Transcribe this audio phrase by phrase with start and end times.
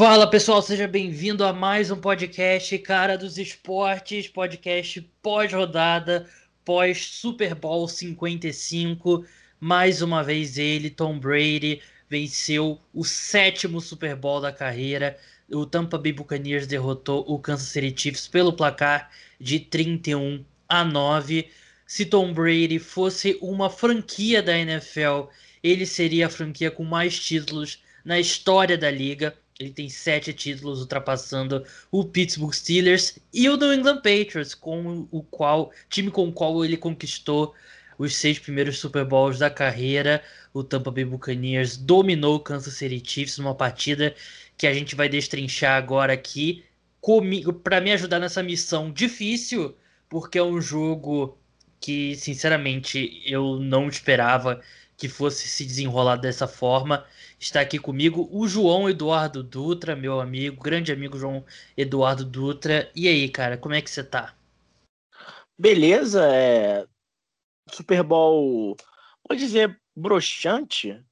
[0.00, 6.26] Fala pessoal, seja bem-vindo a mais um podcast Cara dos Esportes, podcast pós-rodada,
[6.64, 9.26] pós-Super Bowl 55.
[9.60, 15.18] Mais uma vez ele, Tom Brady, venceu o sétimo Super Bowl da carreira.
[15.52, 21.46] O Tampa Bay Buccaneers derrotou o Kansas City Chiefs pelo placar de 31 a 9.
[21.86, 25.28] Se Tom Brady fosse uma franquia da NFL,
[25.62, 29.36] ele seria a franquia com mais títulos na história da liga.
[29.60, 35.22] Ele tem sete títulos, ultrapassando o Pittsburgh Steelers e o New England Patriots, com o
[35.22, 37.54] qual time com o qual ele conquistou
[37.98, 40.22] os seis primeiros Super Bowls da carreira.
[40.54, 44.14] O Tampa Bay Buccaneers dominou o Kansas City Chiefs numa partida
[44.56, 46.64] que a gente vai destrinchar agora aqui
[46.98, 49.76] comigo para me ajudar nessa missão difícil,
[50.08, 51.38] porque é um jogo
[51.78, 54.62] que, sinceramente, eu não esperava
[55.00, 57.06] que fosse se desenrolar dessa forma.
[57.38, 61.42] Está aqui comigo o João Eduardo Dutra, meu amigo, grande amigo João
[61.74, 62.92] Eduardo Dutra.
[62.94, 64.36] E aí, cara, como é que você tá?
[65.58, 66.86] Beleza, é.
[67.72, 68.76] Super Bowl,
[69.26, 71.02] pode dizer, broxante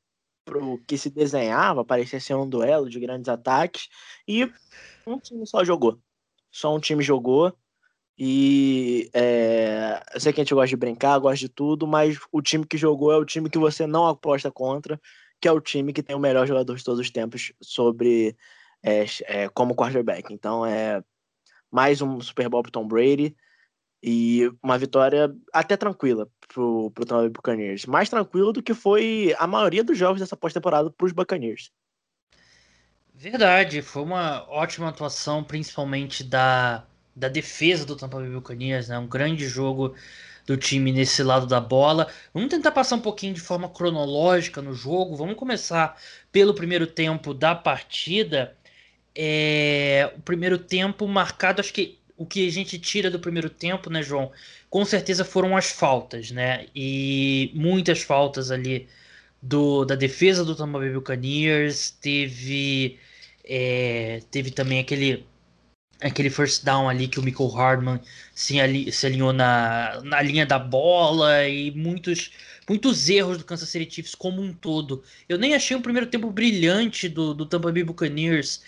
[0.44, 3.88] pro que se desenhava, parecia ser um duelo de grandes ataques,
[4.26, 4.44] e
[5.06, 5.98] um time só jogou.
[6.50, 7.56] Só um time jogou.
[8.18, 12.42] E é, eu sei que a gente gosta de brincar, gosta de tudo, mas o
[12.42, 15.00] time que jogou é o time que você não aposta contra,
[15.40, 18.36] que é o time que tem o melhor jogador de todos os tempos sobre
[18.82, 20.32] é, é, como quarterback.
[20.32, 21.00] Então é
[21.70, 23.36] mais um Super Bowl pro Tom Brady
[24.02, 27.86] e uma vitória até tranquila pro, pro Tampa Bay Buccaneers.
[27.86, 31.70] Mais tranquilo do que foi a maioria dos jogos dessa pós-temporada pros Buccaneers.
[33.14, 36.84] Verdade, foi uma ótima atuação, principalmente da
[37.18, 38.98] da defesa do Tampa Bay Buccaneers, né?
[38.98, 39.94] Um grande jogo
[40.46, 42.08] do time nesse lado da bola.
[42.32, 45.16] Vamos tentar passar um pouquinho de forma cronológica no jogo.
[45.16, 46.00] Vamos começar
[46.32, 48.56] pelo primeiro tempo da partida.
[49.14, 50.10] É...
[50.16, 54.02] O primeiro tempo marcado, acho que o que a gente tira do primeiro tempo, né,
[54.02, 54.32] João?
[54.70, 56.66] Com certeza foram as faltas, né?
[56.74, 58.88] E muitas faltas ali
[59.42, 61.90] do, da defesa do Tampa Bay Buccaneers.
[61.90, 62.98] Teve,
[63.44, 64.22] é...
[64.30, 65.26] teve também aquele
[66.00, 68.00] aquele first down ali que o Michael Hardman
[68.34, 72.30] se, ali, se alinhou na, na linha da bola e muitos,
[72.68, 75.02] muitos erros do Kansas City Chiefs como um todo.
[75.28, 78.62] Eu nem achei um primeiro tempo brilhante do, do Tampa Bay Buccaneers.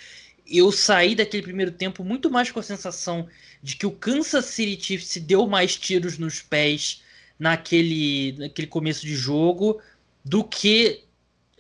[0.47, 3.29] Eu saí daquele primeiro tempo muito mais com a sensação
[3.63, 7.03] de que o Kansas City Chiefs se deu mais tiros nos pés
[7.39, 9.81] naquele, naquele começo de jogo
[10.25, 11.05] do que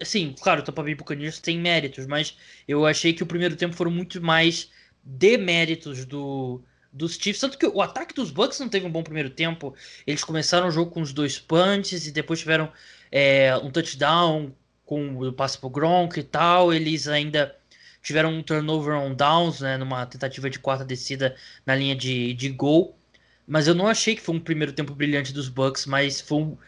[0.00, 3.76] assim, claro, o Tampa Bay Buccaneers tem méritos, mas eu achei que o primeiro tempo
[3.76, 4.70] foram muito mais
[5.02, 6.62] deméritos do,
[6.92, 7.40] dos Chiefs.
[7.40, 9.74] Tanto que o ataque dos Bucks não teve um bom primeiro tempo.
[10.06, 12.72] Eles começaram o jogo com os dois punches e depois tiveram
[13.10, 16.72] é, um touchdown com o passe pro Gronk e tal.
[16.72, 17.56] Eles ainda
[18.02, 22.48] tiveram um turnover on downs, né, numa tentativa de quarta descida na linha de, de
[22.48, 22.96] gol.
[23.46, 26.58] Mas eu não achei que foi um primeiro tempo brilhante dos Bucks, mas foi um,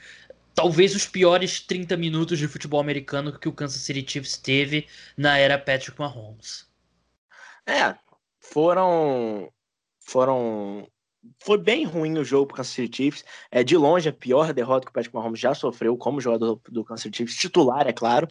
[0.54, 5.38] talvez os piores 30 minutos de futebol americano que o Kansas City Chiefs teve na
[5.38, 6.66] era Patrick Mahomes.
[7.66, 7.94] É,
[8.42, 9.50] foram
[10.00, 10.86] foram
[11.40, 13.24] foi bem ruim o jogo para o Kansas City Chiefs.
[13.50, 16.84] É de longe a pior derrota que o Patrick Mahomes já sofreu como jogador do
[16.84, 18.26] Kansas City Chiefs, titular, é claro.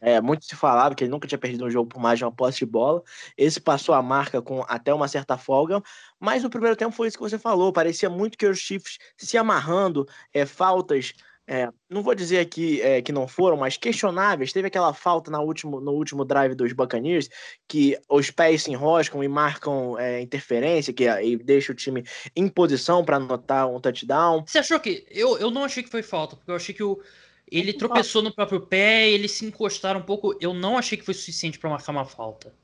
[0.00, 2.32] É, muito se falava que ele nunca tinha perdido um jogo por mais de uma
[2.32, 3.02] posse de bola.
[3.36, 5.82] Esse passou a marca com até uma certa folga,
[6.18, 7.72] mas no primeiro tempo foi isso que você falou.
[7.72, 11.12] Parecia muito que os Chiefs se amarrando, é, faltas
[11.52, 14.52] é, não vou dizer aqui é, que não foram, mas questionáveis.
[14.52, 17.28] Teve aquela falta na último, no último drive dos Buccaneers,
[17.66, 22.04] que os pés se enroscam e marcam é, interferência, que e deixa o time
[22.36, 24.44] em posição para anotar um touchdown.
[24.46, 25.04] Você achou que.
[25.10, 27.02] Eu, eu não achei que foi falta, porque eu achei que o,
[27.50, 30.36] ele tropeçou no próprio pé, eles se encostaram um pouco.
[30.40, 32.54] Eu não achei que foi suficiente para marcar uma falta.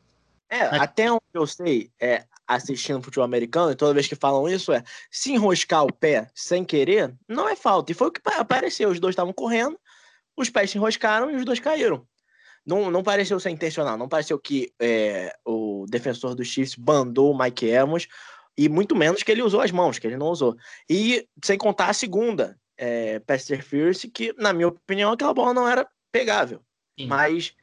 [0.49, 4.73] É, até onde eu sei, é, assistindo futebol americano, e toda vez que falam isso,
[4.73, 7.91] é se enroscar o pé sem querer, não é falta.
[7.93, 8.91] E foi o que apareceu.
[8.91, 9.79] Os dois estavam correndo,
[10.37, 12.07] os pés se enroscaram e os dois caíram.
[12.65, 17.39] Não, não pareceu ser intencional, não pareceu que é, o defensor do Chiefs bandou o
[17.39, 18.09] Mike Evans,
[18.59, 20.57] e muito menos que ele usou as mãos, que ele não usou.
[20.89, 25.69] E sem contar a segunda, é, pass interference, que, na minha opinião, aquela bola não
[25.69, 26.61] era pegável.
[26.99, 27.07] Sim.
[27.07, 27.55] Mas,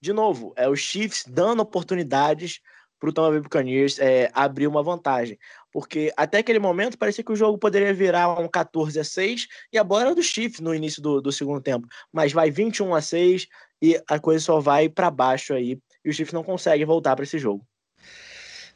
[0.00, 2.60] de novo, é os Chiefs dando oportunidades
[3.06, 5.38] para o Tampa Bay Buccaneers é, abrir uma vantagem.
[5.72, 9.78] Porque até aquele momento parecia que o jogo poderia virar um 14 a 6 e
[9.78, 11.86] a bola era do Chiefs no início do, do segundo tempo.
[12.12, 13.46] Mas vai 21 a 6
[13.80, 17.24] e a coisa só vai para baixo aí e o Chiefs não consegue voltar para
[17.24, 17.64] esse jogo.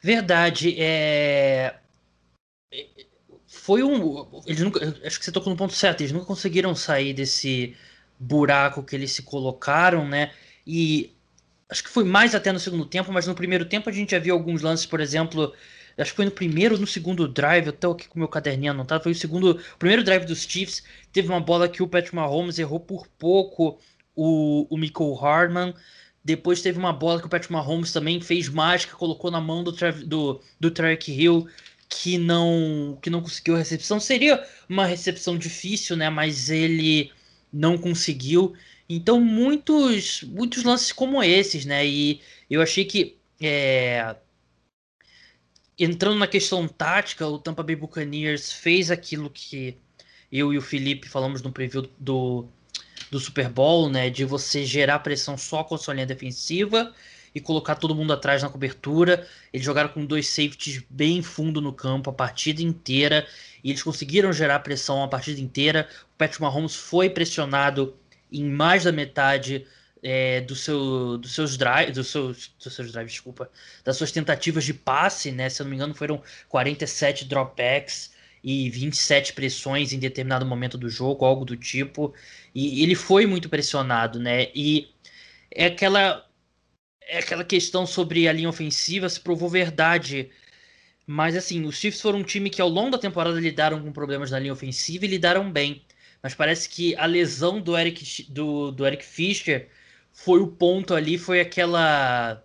[0.01, 0.75] Verdade.
[0.79, 1.75] É...
[3.47, 4.41] Foi um.
[4.45, 4.79] Eles nunca...
[5.05, 6.01] Acho que você tocou no ponto certo.
[6.01, 7.75] Eles nunca conseguiram sair desse
[8.17, 10.31] buraco que eles se colocaram, né?
[10.65, 11.15] E
[11.71, 14.19] acho que foi mais até no segundo tempo, mas no primeiro tempo a gente já
[14.19, 15.53] viu alguns lances, por exemplo,
[15.97, 18.27] acho que foi no primeiro ou no segundo drive, eu tô aqui com o meu
[18.27, 20.83] caderninho anotado, foi o segundo, o primeiro drive dos Chiefs,
[21.13, 23.79] teve uma bola que o Patrick Mahomes errou por pouco
[24.13, 25.73] o, o Michael Hardman,
[26.23, 29.71] depois teve uma bola que o Patrick Mahomes também fez mágica, colocou na mão do,
[30.05, 31.47] do, do Tarek Hill,
[31.89, 33.99] que não que não conseguiu a recepção.
[33.99, 36.09] Seria uma recepção difícil, né?
[36.09, 37.11] Mas ele
[37.51, 38.53] não conseguiu.
[38.95, 41.85] Então, muitos, muitos lances como esses, né?
[41.85, 44.15] E eu achei que, é...
[45.79, 49.77] entrando na questão tática, o Tampa Bay Buccaneers fez aquilo que
[50.31, 52.47] eu e o Felipe falamos no preview do,
[53.09, 54.09] do Super Bowl, né?
[54.09, 56.93] De você gerar pressão só com a sua linha defensiva
[57.33, 59.27] e colocar todo mundo atrás na cobertura.
[59.53, 63.25] Eles jogaram com dois safeties bem fundo no campo a partida inteira
[63.63, 65.87] e eles conseguiram gerar pressão a partida inteira.
[66.13, 67.95] O Patrick Mahomes foi pressionado
[68.31, 69.65] em mais da metade
[70.03, 73.49] é, do seu, dos seus drives, dos seus, dos seus drives, desculpa,
[73.83, 75.49] das suas tentativas de passe, né?
[75.49, 78.11] Se eu não me engano, foram 47 dropbacks
[78.43, 82.13] e 27 pressões em determinado momento do jogo, algo do tipo.
[82.55, 84.47] E ele foi muito pressionado, né?
[84.55, 84.89] E
[85.51, 86.27] é aquela
[87.01, 90.29] é aquela questão sobre a linha ofensiva se provou verdade.
[91.05, 94.31] Mas assim, os Chiefs foram um time que ao longo da temporada lidaram com problemas
[94.31, 95.83] na linha ofensiva e lidaram bem.
[96.21, 99.69] Mas parece que a lesão do Eric, do, do Eric Fischer
[100.13, 102.43] foi o ponto ali, foi aquela.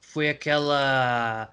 [0.00, 1.52] Foi aquela.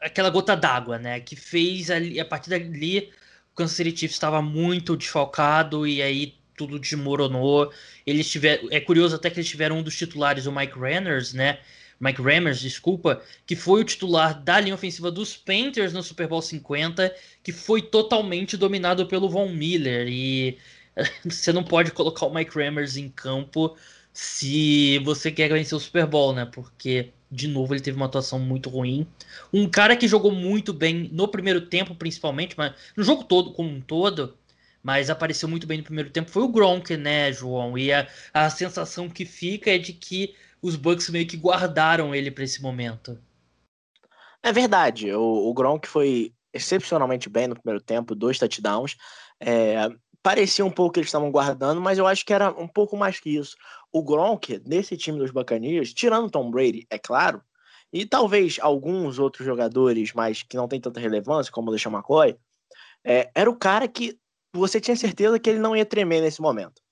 [0.00, 1.20] Aquela gota d'água, né?
[1.20, 3.12] Que fez ali, a partir dali
[3.52, 7.72] o Kansas City Chiefs estava muito desfalcado e aí tudo desmoronou.
[8.06, 11.58] Eles tiveram, é curioso até que eles tiveram um dos titulares, o Mike Ranners, né?
[11.98, 16.42] Mike Rammers, desculpa, que foi o titular da linha ofensiva dos Panthers no Super Bowl
[16.42, 20.06] 50, que foi totalmente dominado pelo Von Miller.
[20.08, 20.58] E
[21.24, 23.76] você não pode colocar o Mike Rammers em campo
[24.12, 26.46] se você quer vencer o Super Bowl, né?
[26.46, 29.06] Porque, de novo, ele teve uma atuação muito ruim.
[29.52, 33.70] Um cara que jogou muito bem no primeiro tempo, principalmente, mas no jogo todo, como
[33.70, 34.36] um todo,
[34.82, 37.76] mas apareceu muito bem no primeiro tempo foi o Gronk, né, João?
[37.76, 42.30] E a, a sensação que fica é de que os Bucks meio que guardaram ele
[42.30, 43.18] para esse momento.
[44.42, 48.96] É verdade, o, o, Gronk foi excepcionalmente bem no primeiro tempo, dois touchdowns.
[49.40, 49.88] É,
[50.22, 53.18] parecia um pouco que eles estavam guardando, mas eu acho que era um pouco mais
[53.18, 53.56] que isso.
[53.92, 57.42] O Gronk, nesse time dos Buccaneers, tirando Tom Brady, é claro,
[57.92, 62.36] e talvez alguns outros jogadores, mas que não tem tanta relevância, como o Deixa McCoy,
[63.04, 64.18] é, era o cara que
[64.52, 66.82] você tinha certeza que ele não ia tremer nesse momento.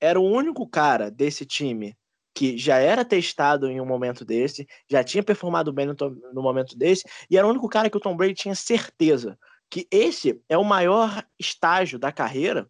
[0.00, 1.96] Era o único cara desse time
[2.36, 5.96] que já era testado em um momento desse, já tinha performado bem no,
[6.34, 9.38] no, momento desse, e era o único cara que o Tom Brady tinha certeza
[9.70, 12.68] que esse é o maior estágio da carreira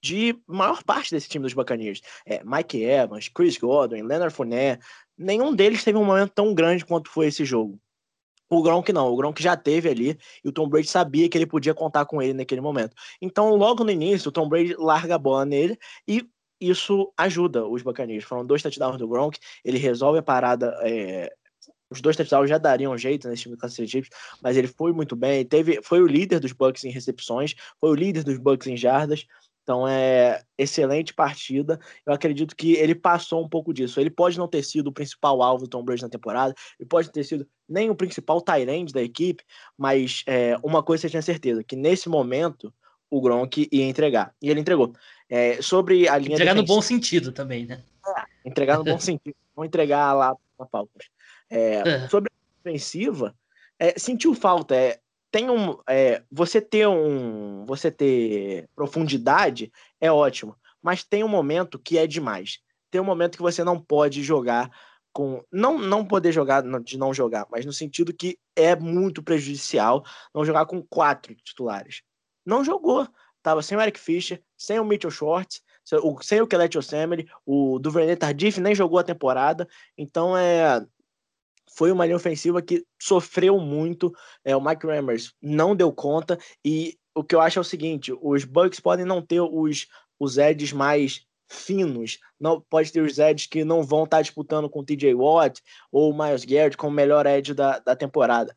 [0.00, 2.02] de maior parte desse time dos Buccaneers.
[2.26, 4.84] É, Mike Evans, Chris Godwin, Leonard Fournette,
[5.16, 7.80] nenhum deles teve um momento tão grande quanto foi esse jogo.
[8.50, 11.46] O Gronk não, o Gronk já teve ali e o Tom Brady sabia que ele
[11.46, 12.94] podia contar com ele naquele momento.
[13.20, 16.28] Então, logo no início, o Tom Brady larga a bola nele e
[16.60, 18.24] isso ajuda os Buccaneers.
[18.24, 20.74] Foram dois touchdowns do Gronk, ele resolve a parada.
[20.82, 21.32] É...
[21.90, 24.10] Os dois touchdowns já dariam jeito nesse time do Kansas City Chiefs,
[24.42, 25.44] mas ele foi muito bem.
[25.44, 29.26] Teve, foi o líder dos Bucks em recepções, foi o líder dos Bucks em jardas.
[29.62, 31.78] Então é excelente partida.
[32.06, 34.00] Eu acredito que ele passou um pouco disso.
[34.00, 37.12] Ele pode não ter sido o principal alvo do Tom Brady na temporada, ele pode
[37.12, 39.44] ter sido nem o principal tight da equipe,
[39.76, 42.72] mas é, uma coisa você tinha certeza, que nesse momento
[43.10, 44.34] o Gronk ia entregar.
[44.40, 44.92] E ele entregou.
[45.28, 47.82] É, sobre a linha Entregar defensiva, no bom sentido também, né?
[48.06, 49.36] É, entregar no bom sentido.
[49.54, 50.92] Vão entregar lá na pauta.
[51.50, 53.34] É, é, sobre a defensiva,
[53.78, 54.74] é, sentiu falta.
[54.74, 59.70] É, tem um, é, você ter um, você ter profundidade
[60.00, 62.60] é ótimo, mas tem um momento que é demais.
[62.90, 64.70] Tem um momento que você não pode jogar
[65.12, 70.04] com, não, não poder jogar de não jogar, mas no sentido que é muito prejudicial
[70.34, 72.02] não jogar com quatro titulares.
[72.46, 73.06] Não jogou,
[73.42, 75.62] tava sem o Eric Fischer, sem o Mitchell Schwartz,
[76.22, 79.66] sem o Kellet Osemele, o Duvernay Tardif nem jogou a temporada,
[79.96, 80.84] então é
[81.76, 84.12] foi uma linha ofensiva que sofreu muito.
[84.44, 86.38] É, o Mike Rammers não deu conta.
[86.64, 89.86] E o que eu acho é o seguinte: os Bucks podem não ter os,
[90.18, 94.80] os edges mais finos, não pode ter os edges que não vão estar disputando com
[94.80, 98.54] o TJ Watt ou o Miles Garrett como melhor edge da, da temporada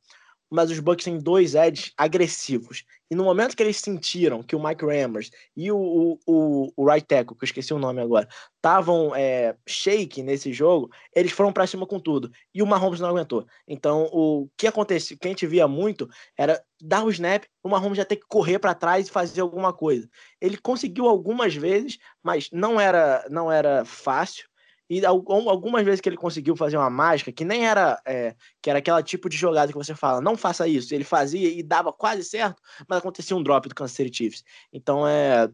[0.51, 2.83] mas os Bucks têm dois edges agressivos.
[3.09, 7.05] E no momento que eles sentiram que o Mike Rammers e o, o, o right
[7.05, 11.67] tackle, que eu esqueci o nome agora, estavam é, shake nesse jogo, eles foram para
[11.67, 12.31] cima com tudo.
[12.53, 13.45] E o Mahomes não aguentou.
[13.67, 17.69] Então, o que acontece, o que a gente via muito era dar o snap, o
[17.69, 20.09] Mahomes já ter que correr para trás e fazer alguma coisa.
[20.39, 24.50] Ele conseguiu algumas vezes, mas não era, não era fácil.
[24.91, 28.79] E algumas vezes que ele conseguiu fazer uma mágica, que nem era, é, que era
[28.79, 30.93] aquela tipo de jogada que você fala, não faça isso.
[30.93, 34.43] Ele fazia e dava quase certo, mas acontecia um drop do Kansas City Chiefs.
[34.73, 35.49] Então é,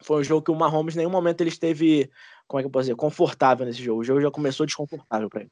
[0.00, 2.08] foi um jogo que o Mahomes, em nenhum momento ele esteve,
[2.46, 4.02] como é que eu posso dizer, confortável nesse jogo.
[4.02, 5.50] O jogo já começou desconfortável para ele.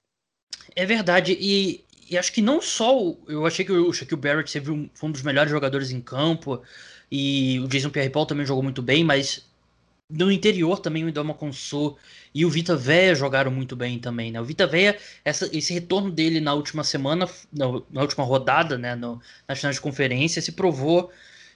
[0.77, 2.97] É verdade, e, e, acho que não só.
[3.27, 6.63] Eu achei que o Shaquille Barrett teve um, foi um dos melhores jogadores em campo,
[7.11, 9.45] e o Jason Pierre Paul também jogou muito bem, mas
[10.11, 11.97] no interior também o Idoma Consu
[12.35, 14.41] e o Vita Veia jogaram muito bem também, né?
[14.41, 18.95] O Vita Veia, essa, esse retorno dele na última semana, na, na última rodada, né,
[18.95, 21.13] no, na final de conferência, se provou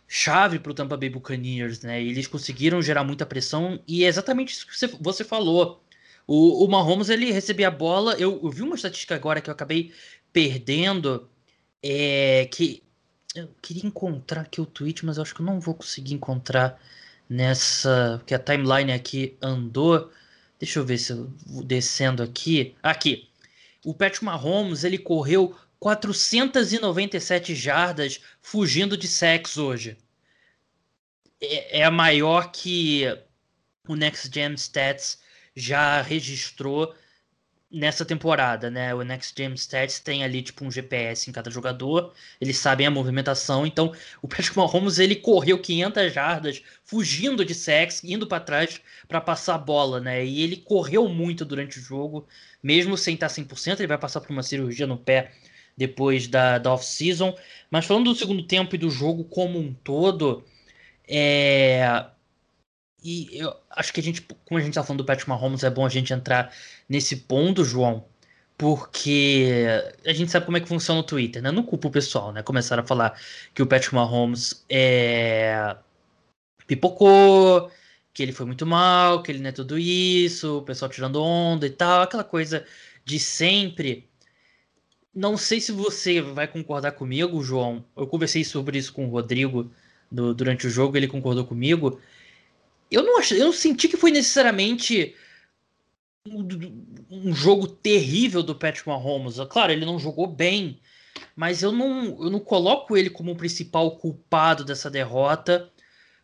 [0.06, 2.02] chave para o Tampa Bay Buccaneers, né?
[2.02, 5.82] Eles conseguiram gerar muita pressão e é exatamente isso que você, você falou.
[6.26, 8.14] O, o Mahomes ele recebia a bola.
[8.14, 9.92] Eu, eu, vi uma estatística agora que eu acabei
[10.32, 11.28] perdendo,
[11.82, 12.82] é que
[13.34, 16.78] eu queria encontrar aqui o tweet, mas eu acho que eu não vou conseguir encontrar
[17.28, 18.16] nessa.
[18.18, 20.10] Porque a timeline aqui andou.
[20.58, 21.32] Deixa eu ver se eu
[21.64, 22.74] descendo aqui.
[22.82, 23.28] Aqui.
[23.84, 29.98] O Patrick Mahomes ele correu 497 jardas fugindo de sacks hoje.
[31.40, 33.04] É, é a maior que
[33.88, 35.18] o Next Gen Stats
[35.56, 36.94] já registrou
[37.72, 38.94] nessa temporada, né?
[38.94, 42.90] O Next Gen Stats tem ali tipo um GPS em cada jogador, eles sabem a
[42.90, 48.80] movimentação, então o Patrick Mahomes ele correu 500 jardas fugindo de sacks, indo para trás
[49.08, 50.24] para passar a bola, né?
[50.24, 52.26] E ele correu muito durante o jogo,
[52.62, 55.32] mesmo sem estar 100%, ele vai passar por uma cirurgia no pé
[55.76, 57.34] depois da, da off-season.
[57.70, 60.44] Mas falando do segundo tempo e do jogo como um todo,
[61.08, 62.06] é...
[63.02, 65.70] E eu acho que a gente, como a gente tá falando do Patrick Mahomes, é
[65.70, 66.54] bom a gente entrar
[66.88, 68.04] nesse ponto, João,
[68.56, 69.66] porque
[70.06, 71.50] a gente sabe como é que funciona o Twitter, né?
[71.50, 72.42] Não culpa o pessoal, né?
[72.42, 73.20] Começaram a falar
[73.54, 75.76] que o Patrick Mahomes é
[76.66, 77.70] pipocou,
[78.14, 81.66] que ele foi muito mal, que ele não é tudo isso, o pessoal tirando onda
[81.66, 82.64] e tal, aquela coisa
[83.04, 84.08] de sempre.
[85.14, 87.84] Não sei se você vai concordar comigo, João.
[87.96, 89.70] Eu conversei sobre isso com o Rodrigo
[90.10, 92.00] do, durante o jogo, ele concordou comigo
[92.94, 95.14] eu não, achei, eu não senti que foi necessariamente
[96.26, 96.46] um,
[97.10, 99.36] um, jogo terrível do Patrick Mahomes.
[99.48, 100.78] Claro, ele não jogou bem,
[101.34, 105.70] mas eu não, eu não coloco ele como o principal culpado dessa derrota,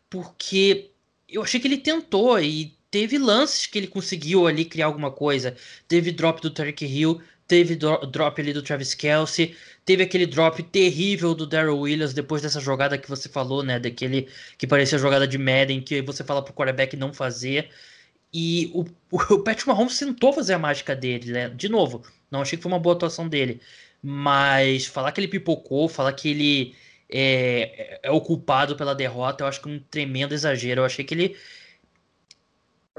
[0.09, 0.91] porque
[1.27, 5.55] eu achei que ele tentou e teve lances que ele conseguiu ali criar alguma coisa.
[5.87, 11.33] Teve drop do Tarek Hill, teve drop ali do Travis Kelsey, teve aquele drop terrível
[11.33, 13.79] do Daryl Williams depois dessa jogada que você falou, né?
[13.79, 17.69] Daquele que parecia jogada de Madden, que você fala pro quarterback não fazer.
[18.33, 18.85] E o,
[19.33, 21.49] o Patrick Mahomes tentou fazer a mágica dele, né?
[21.49, 23.59] De novo, não achei que foi uma boa atuação dele.
[24.01, 26.75] Mas falar que ele pipocou, falar que ele
[27.09, 30.81] é, é o culpado pela derrota, eu acho que é um tremendo exagero.
[30.81, 31.35] Eu achei que ele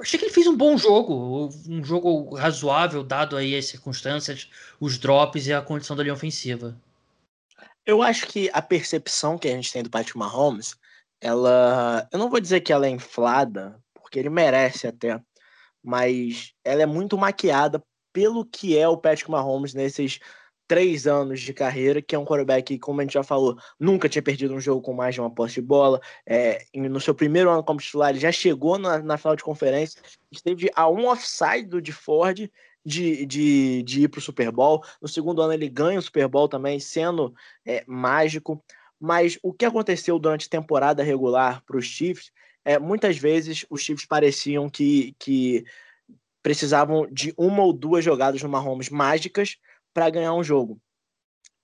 [0.00, 4.49] eu achei que ele fez um bom jogo, um jogo razoável, dado aí as circunstâncias,
[4.80, 6.75] os drops e a condição da linha ofensiva.
[7.85, 10.75] Eu acho que a percepção que a gente tem do Patrick Mahomes,
[11.21, 12.09] ela.
[12.11, 15.21] Eu não vou dizer que ela é inflada, porque ele merece até,
[15.83, 20.19] mas ela é muito maquiada pelo que é o Patrick Mahomes nesses
[20.70, 24.08] três anos de carreira, que é um quarterback que, como a gente já falou, nunca
[24.08, 26.00] tinha perdido um jogo com mais de uma posse de bola.
[26.24, 30.00] É, no seu primeiro ano como titular, ele já chegou na, na final de conferência,
[30.30, 32.48] esteve a um offside do de Ford
[32.86, 34.84] de, de, de ir para o Super Bowl.
[35.02, 37.34] No segundo ano, ele ganha o Super Bowl também, sendo
[37.66, 38.62] é, mágico.
[39.00, 42.30] Mas o que aconteceu durante a temporada regular para os Chiefs,
[42.64, 45.64] é, muitas vezes os Chiefs pareciam que, que
[46.44, 49.56] precisavam de uma ou duas jogadas no Mahomes mágicas
[49.92, 50.80] para ganhar um jogo.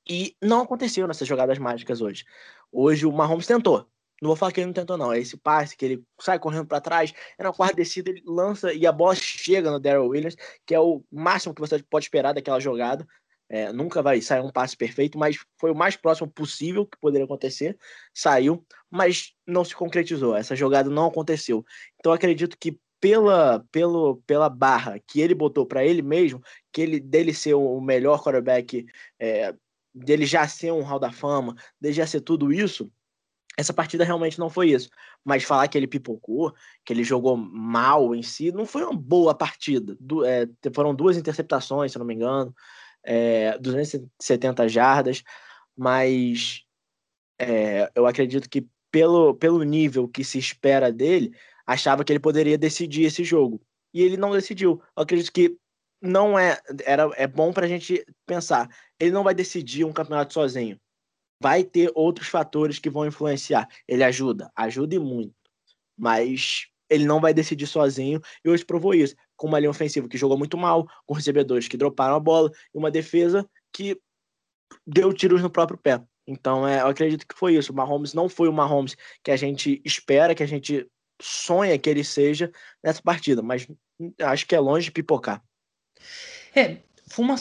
[0.08, 2.24] E não aconteceu nessas jogadas mágicas hoje.
[2.70, 3.88] Hoje o Mahomes tentou.
[4.20, 5.12] Não vou falar que ele não tentou, não.
[5.12, 8.72] É esse passe que ele sai correndo para trás, é na quarta descida, ele lança
[8.72, 12.32] e a bola chega no Daryl Williams, que é o máximo que você pode esperar
[12.32, 13.06] daquela jogada.
[13.48, 17.26] É, nunca vai sair um passe perfeito, mas foi o mais próximo possível que poderia
[17.26, 17.78] acontecer.
[18.12, 20.34] Saiu, mas não se concretizou.
[20.34, 21.64] Essa jogada não aconteceu.
[21.98, 27.00] Então acredito que pela, pelo, pela barra que ele botou para ele mesmo, que ele
[27.00, 28.86] dele ser o melhor quarterback,
[29.18, 29.54] é,
[29.94, 32.90] dele já ser um Hall da Fama, dele já ser tudo isso,
[33.56, 34.90] essa partida realmente não foi isso.
[35.24, 39.34] Mas falar que ele pipocou, que ele jogou mal em si, não foi uma boa
[39.34, 39.96] partida.
[39.98, 42.54] Du é, foram duas interceptações, se não me engano,
[43.02, 45.22] é, 270 jardas,
[45.76, 46.62] mas
[47.38, 51.34] é, eu acredito que pelo, pelo nível que se espera dele,
[51.66, 53.60] achava que ele poderia decidir esse jogo.
[53.92, 54.80] E ele não decidiu.
[54.96, 55.56] Eu acredito que
[56.00, 58.68] não é era é bom para a gente pensar.
[59.00, 60.78] Ele não vai decidir um campeonato sozinho.
[61.40, 63.68] Vai ter outros fatores que vão influenciar.
[63.86, 65.34] Ele ajuda, ajuda e muito.
[65.98, 69.14] Mas ele não vai decidir sozinho e hoje provou isso.
[69.36, 72.78] com uma linha ofensiva que jogou muito mal, com recebedores que droparam a bola, e
[72.78, 74.00] uma defesa que
[74.86, 76.02] deu tiros no próprio pé.
[76.26, 77.72] Então, é, eu acredito que foi isso.
[77.72, 80.88] O Mahomes não foi o Mahomes que a gente espera, que a gente
[81.20, 82.50] sonha que ele seja
[82.82, 83.66] nessa partida, mas
[84.20, 85.42] acho que é longe de pipocar.
[86.54, 87.36] É, foi uma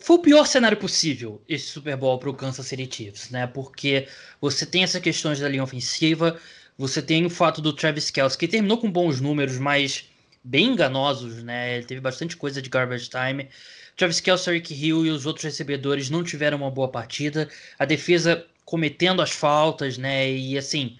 [0.00, 3.46] foi o pior cenário possível esse Super Bowl para o Kansas City Chiefs, né?
[3.46, 4.08] Porque
[4.40, 6.38] você tem essas questões da linha ofensiva,
[6.76, 10.08] você tem o fato do Travis Kelce, que terminou com bons números, mas
[10.42, 11.76] bem enganosos, né?
[11.76, 13.48] Ele teve bastante coisa de garbage time.
[13.96, 17.48] Travis Kelce, Rick Hill e os outros recebedores não tiveram uma boa partida.
[17.78, 20.30] A defesa cometendo as faltas, né?
[20.30, 20.98] E assim,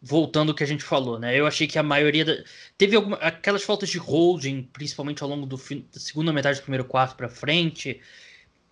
[0.00, 1.38] voltando ao que a gente falou, né?
[1.38, 2.44] Eu achei que a maioria da...
[2.76, 3.16] teve alguma...
[3.16, 7.28] aquelas faltas de holding, principalmente ao longo do da segunda metade do primeiro quarto para
[7.28, 8.00] frente,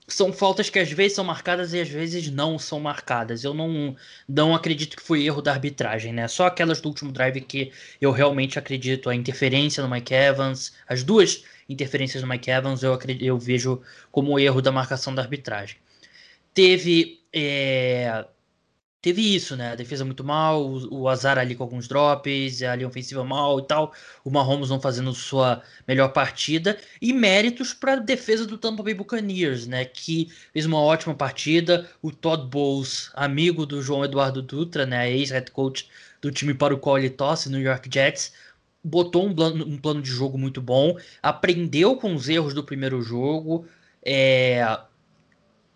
[0.09, 3.43] são faltas que às vezes são marcadas e às vezes não são marcadas.
[3.43, 3.97] Eu não
[4.29, 6.29] não acredito que foi erro da arbitragem, né?
[6.29, 11.03] Só aquelas do último drive que eu realmente acredito a interferência no Mike Evans, as
[11.03, 15.77] duas interferências do Mike Evans eu acredito, eu vejo como erro da marcação da arbitragem.
[16.55, 18.25] Teve é,
[19.07, 19.71] teve isso, né?
[19.71, 23.61] A defesa muito mal, o, o azar ali com alguns drops, a linha ofensiva mal
[23.61, 23.95] e tal,
[24.25, 28.95] o Mahomes não fazendo sua melhor partida, e méritos para a defesa do Tampa Bay
[28.95, 29.85] Buccaneers, né?
[29.85, 31.89] Que fez uma ótima partida.
[32.03, 35.09] O Todd Bowles, amigo do João Eduardo Dutra, né?
[35.09, 35.89] Ex-head coach
[36.21, 38.33] do time para o qual ele tosse, New York Jets,
[38.83, 43.01] botou um plano, um plano de jogo muito bom, aprendeu com os erros do primeiro
[43.03, 43.67] jogo,
[44.05, 44.65] é,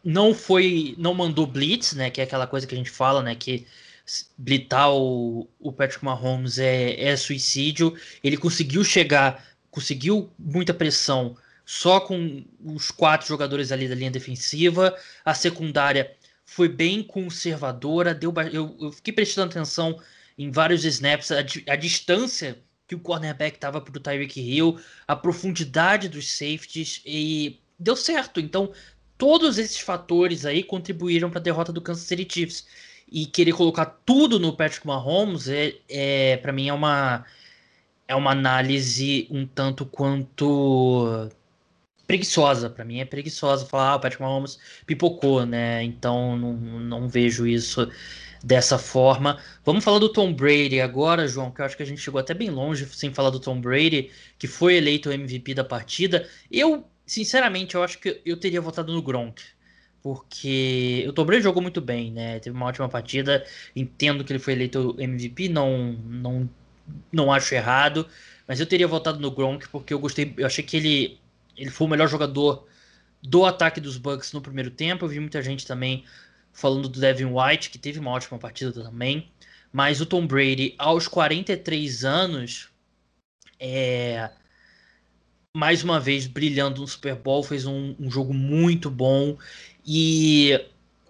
[0.05, 3.35] não foi, não mandou blitz, né, que é aquela coisa que a gente fala, né,
[3.35, 3.67] que
[4.37, 7.97] blitar o, o Patrick Mahomes é, é suicídio.
[8.23, 14.97] Ele conseguiu chegar, conseguiu muita pressão só com os quatro jogadores ali da linha defensiva.
[15.25, 18.15] A secundária foi bem conservadora.
[18.15, 20.01] Deu, eu, eu fiquei prestando atenção
[20.37, 21.39] em vários snaps, a,
[21.69, 27.61] a distância que o cornerback estava para o Tyreek Hill, a profundidade dos safeties e
[27.79, 28.41] deu certo.
[28.41, 28.73] Então
[29.21, 32.67] todos esses fatores aí contribuíram para a derrota do Kansas City Chiefs.
[33.13, 37.25] E querer colocar tudo no Patrick Mahomes é, é para mim é uma
[38.09, 41.29] é uma análise um tanto quanto
[42.07, 42.71] preguiçosa.
[42.71, 45.83] Para mim é preguiçosa falar ah, o Patrick Mahomes pipocou, né?
[45.85, 47.91] Então não, não vejo isso
[48.43, 49.39] dessa forma.
[49.65, 52.33] Vamos falar do Tom Brady agora, João, que eu acho que a gente chegou até
[52.33, 56.29] bem longe sem falar do Tom Brady, que foi eleito o MVP da partida.
[56.51, 59.43] Eu Sinceramente, eu acho que eu teria votado no Gronk.
[60.01, 62.39] Porque o Tom Brady jogou muito bem, né?
[62.39, 63.45] Teve uma ótima partida.
[63.75, 66.49] Entendo que ele foi eleito MVP, não, não,
[67.13, 68.07] não acho errado.
[68.47, 70.33] Mas eu teria votado no Gronk porque eu gostei.
[70.37, 71.19] Eu achei que ele,
[71.57, 72.69] ele foi o melhor jogador
[73.21, 75.05] do ataque dos Bucks no primeiro tempo.
[75.05, 76.05] Eu vi muita gente também
[76.53, 79.33] falando do Devin White, que teve uma ótima partida também.
[79.73, 82.69] Mas o Tom Brady, aos 43 anos,
[83.59, 84.31] é,
[85.55, 89.37] mais uma vez brilhando no Super Bowl, fez um, um, jogo muito bom
[89.85, 90.59] e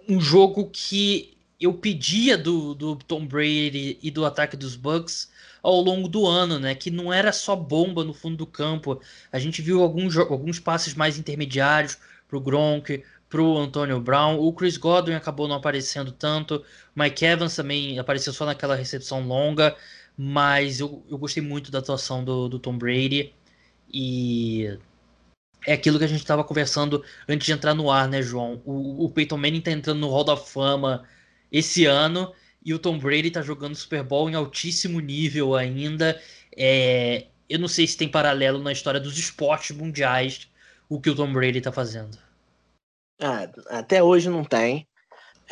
[0.09, 5.31] um jogo que eu pedia do, do Tom Brady e do ataque dos Bucks
[5.63, 6.75] ao longo do ano, né?
[6.75, 8.99] Que não era só bomba no fundo do campo.
[9.31, 14.39] A gente viu alguns, alguns passes mais intermediários pro Gronk, pro Antonio Brown.
[14.39, 16.65] O Chris Godwin acabou não aparecendo tanto.
[16.97, 19.77] O Mike Evans também apareceu só naquela recepção longa.
[20.17, 23.35] Mas eu, eu gostei muito da atuação do, do Tom Brady.
[23.93, 24.79] E
[25.67, 28.63] é aquilo que a gente estava conversando antes de entrar no ar, né, João?
[28.65, 31.07] O, o Peyton Manning está entrando no Hall da Fama
[31.51, 32.33] esse ano
[32.65, 36.21] e o Tom Brady está jogando Super Bowl em altíssimo nível ainda.
[36.57, 40.49] É, eu não sei se tem paralelo na história dos esportes mundiais
[40.89, 42.19] o que o Tom Brady está fazendo.
[43.21, 44.87] Ah, até hoje não tem.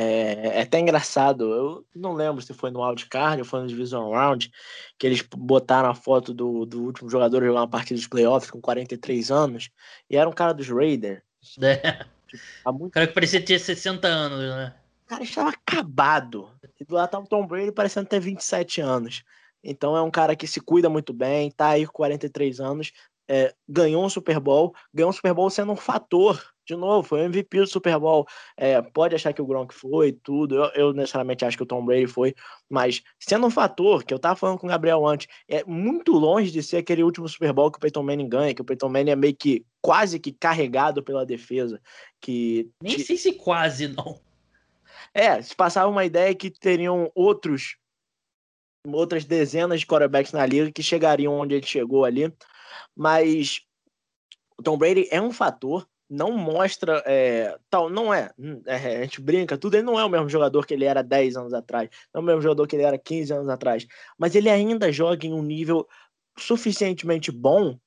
[0.00, 4.12] É, é, até engraçado, eu não lembro se foi no Wildcard ou foi no Division
[4.12, 4.48] Round,
[4.96, 8.60] que eles botaram a foto do, do último jogador jogar uma partida de playoffs com
[8.60, 9.70] 43 anos,
[10.08, 11.20] e era um cara dos Raiders.
[11.60, 12.04] É.
[12.28, 12.88] Tipo, muito...
[12.88, 14.74] O cara que parecia ter 60 anos, né?
[15.06, 16.50] O cara estava acabado.
[16.78, 19.24] E do lado tá o Tom Brady parecendo ter 27 anos.
[19.64, 22.92] Então é um cara que se cuida muito bem, tá aí com 43 anos,
[23.26, 27.22] é, ganhou um Super Bowl, ganhou um Super Bowl sendo um fator de novo, foi
[27.22, 28.26] o MVP do Super Bowl.
[28.56, 30.54] É, pode achar que o Gronk foi, tudo.
[30.54, 32.34] Eu, eu, necessariamente acho que o Tom Brady foi,
[32.68, 36.50] mas sendo um fator, que eu tava falando com o Gabriel antes, é muito longe
[36.50, 39.12] de ser aquele último Super Bowl que o Peyton Manning ganha, que o Peyton Manning
[39.12, 41.80] é meio que quase que carregado pela defesa.
[42.20, 44.20] que Nem sei se quase, não.
[45.14, 47.76] É, se passava uma ideia que teriam outros
[48.86, 52.32] outras dezenas de quarterbacks na liga que chegariam onde ele chegou ali,
[52.96, 53.60] mas
[54.58, 59.02] o Tom Brady é um fator, não mostra é, tal, não é, hum, é, a
[59.02, 61.90] gente brinca, tudo, ele não é o mesmo jogador que ele era 10 anos atrás,
[62.12, 65.26] não é o mesmo jogador que ele era 15 anos atrás, mas ele ainda joga
[65.26, 65.86] em um nível
[66.38, 67.78] suficientemente bom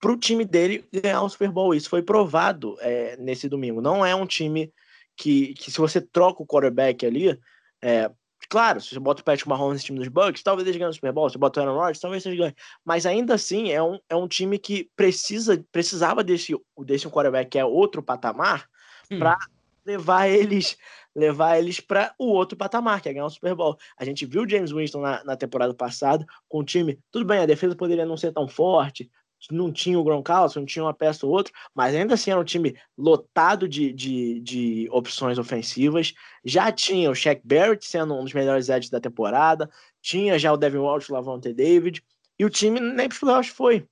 [0.00, 1.74] para o time dele ganhar o Super Bowl.
[1.74, 3.80] Isso foi provado é, nesse domingo.
[3.80, 4.70] Não é um time
[5.16, 7.38] que, que se você troca o quarterback ali,
[7.82, 8.10] é,
[8.48, 10.94] claro, se você bota o Patrick Mahomes nesse time dos Bucks, talvez eles ganhem o
[10.94, 11.28] Super Bowl.
[11.28, 12.54] Se você bota o Aaron Rodgers, talvez eles ganhem.
[12.84, 17.50] Mas ainda assim, é um, é um time que precisa, precisava desse, desse um quarterback
[17.50, 18.68] que é outro patamar
[19.10, 19.18] hum.
[19.18, 19.38] para
[19.84, 20.76] levar eles
[21.14, 23.78] levar eles para o outro patamar, que é ganhar o Super Bowl.
[23.96, 26.98] A gente viu o James Winston na, na temporada passada com o time.
[27.10, 29.08] Tudo bem, a defesa poderia não ser tão forte,
[29.50, 32.44] não tinha o Gronkowski, não tinha uma peça ou outra, mas ainda assim era um
[32.44, 36.14] time lotado de, de, de opções ofensivas.
[36.44, 40.56] Já tinha o Shaq Barrett sendo um dos melhores edges da temporada, tinha já o
[40.56, 42.02] Devin Walsh, o Lavonte David,
[42.38, 43.86] e o time nem para os playoffs foi.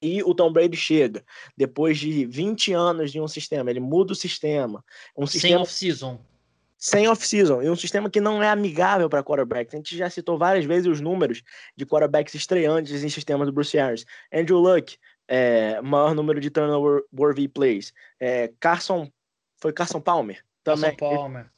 [0.00, 1.22] E o Tom Brady chega
[1.56, 4.82] depois de 20 anos de um sistema, ele muda o sistema.
[5.16, 6.18] Um sistema Sem off-season
[6.84, 9.72] sem off-season e um sistema que não é amigável para quarterbacks.
[9.72, 11.42] A gente já citou várias vezes os números
[11.74, 14.04] de quarterbacks estreantes em sistemas do Bruce Arians.
[14.30, 17.90] Andrew Luck, é, maior número de turnover worthy plays.
[18.20, 19.10] É, Carson,
[19.56, 20.44] foi Carson Palmer?
[20.62, 20.94] Também.
[20.94, 21.50] Carson Palmer.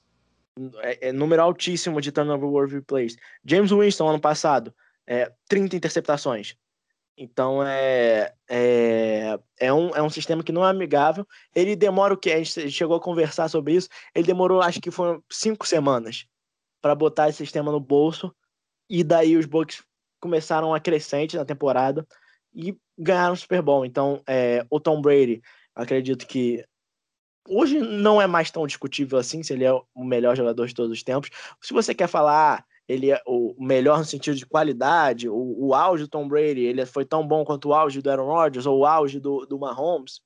[0.76, 3.16] É, é, número altíssimo de turnover worthy plays.
[3.44, 4.72] James Winston, ano passado,
[5.08, 6.56] é, 30 interceptações.
[7.16, 11.26] Então é, é, é, um, é um sistema que não é amigável.
[11.54, 12.30] Ele demora o que?
[12.30, 13.88] A gente chegou a conversar sobre isso.
[14.14, 16.26] Ele demorou, acho que foram cinco semanas
[16.82, 18.34] para botar esse sistema no bolso.
[18.88, 19.82] E daí os Bucks
[20.20, 22.06] começaram a crescente na temporada
[22.54, 23.84] e ganharam o Super Bowl.
[23.84, 25.42] Então, é, o Tom Brady,
[25.74, 26.64] acredito que
[27.48, 30.92] hoje não é mais tão discutível assim se ele é o melhor jogador de todos
[30.92, 31.30] os tempos.
[31.60, 36.04] Se você quer falar, ele é o melhor no sentido de qualidade, o, o auge
[36.04, 38.86] do Tom Brady, ele foi tão bom quanto o auge do Aaron Rodgers ou o
[38.86, 40.20] auge do, do Mahomes.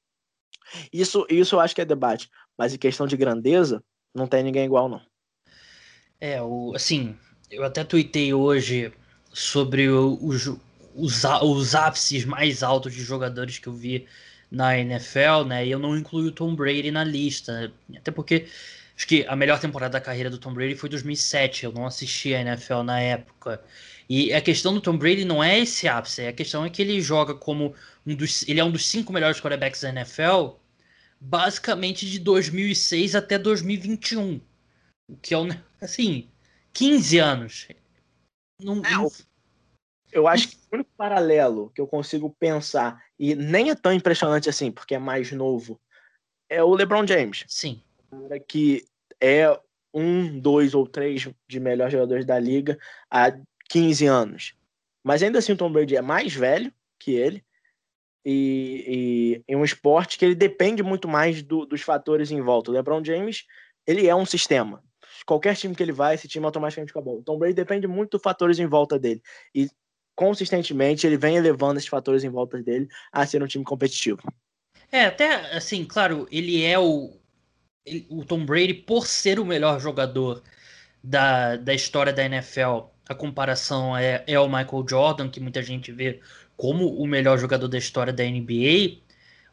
[0.93, 3.83] Isso, isso eu acho que é debate, mas em questão de grandeza,
[4.15, 5.01] não tem ninguém igual não.
[6.21, 7.17] É, o, assim,
[7.51, 8.93] eu até tuitei hoje
[9.33, 10.47] sobre os,
[10.95, 14.07] os, os ápices mais altos de jogadores que eu vi
[14.51, 15.67] na NFL, né?
[15.67, 18.47] E eu não incluo o Tom Brady na lista, até porque
[19.01, 21.65] Acho que a melhor temporada da carreira do Tom Brady foi 2007.
[21.65, 23.65] Eu não assisti a NFL na época.
[24.07, 26.27] E a questão do Tom Brady não é esse ápice.
[26.27, 27.75] A questão é que ele joga como
[28.07, 28.47] um dos.
[28.47, 30.59] Ele é um dos cinco melhores quarterbacks da NFL,
[31.19, 34.39] basicamente de 2006 até 2021.
[35.09, 35.49] O que é um.
[35.81, 36.29] Assim,
[36.75, 37.69] 15 anos.
[38.61, 39.11] Não, é, não...
[40.13, 44.51] Eu acho que o único paralelo que eu consigo pensar, e nem é tão impressionante
[44.51, 45.81] assim, porque é mais novo,
[46.51, 47.47] é o LeBron James.
[47.49, 47.83] Sim.
[48.47, 48.85] Que
[49.21, 49.59] é
[49.93, 52.79] um, dois ou três de melhores jogadores da liga
[53.11, 53.33] há
[53.69, 54.55] 15 anos.
[55.03, 57.45] Mas ainda assim o Tom Brady é mais velho que ele
[58.25, 62.71] e, em um esporte que ele depende muito mais do, dos fatores em volta.
[62.71, 63.45] O LeBron James,
[63.87, 64.83] ele é um sistema.
[65.27, 67.19] Qualquer time que ele vai, esse time automaticamente acabou.
[67.19, 69.23] O Tom Brady depende muito dos fatores em volta dele.
[69.55, 69.69] E
[70.15, 74.23] consistentemente ele vem elevando esses fatores em volta dele a ser um time competitivo.
[74.93, 77.20] É, até assim, claro, ele é o,
[77.85, 80.43] ele, o Tom Brady, por ser o melhor jogador
[81.03, 85.91] da, da história da NFL, a comparação é, é o Michael Jordan, que muita gente
[85.93, 86.21] vê
[86.57, 88.99] como o melhor jogador da história da NBA.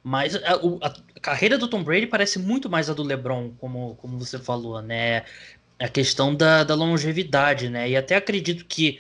[0.03, 3.95] Mas a, a, a, carreira do Tom Brady parece muito mais a do LeBron, como,
[3.95, 5.25] como você falou, né?
[5.79, 7.89] A questão da, da longevidade, né?
[7.89, 8.99] E até acredito que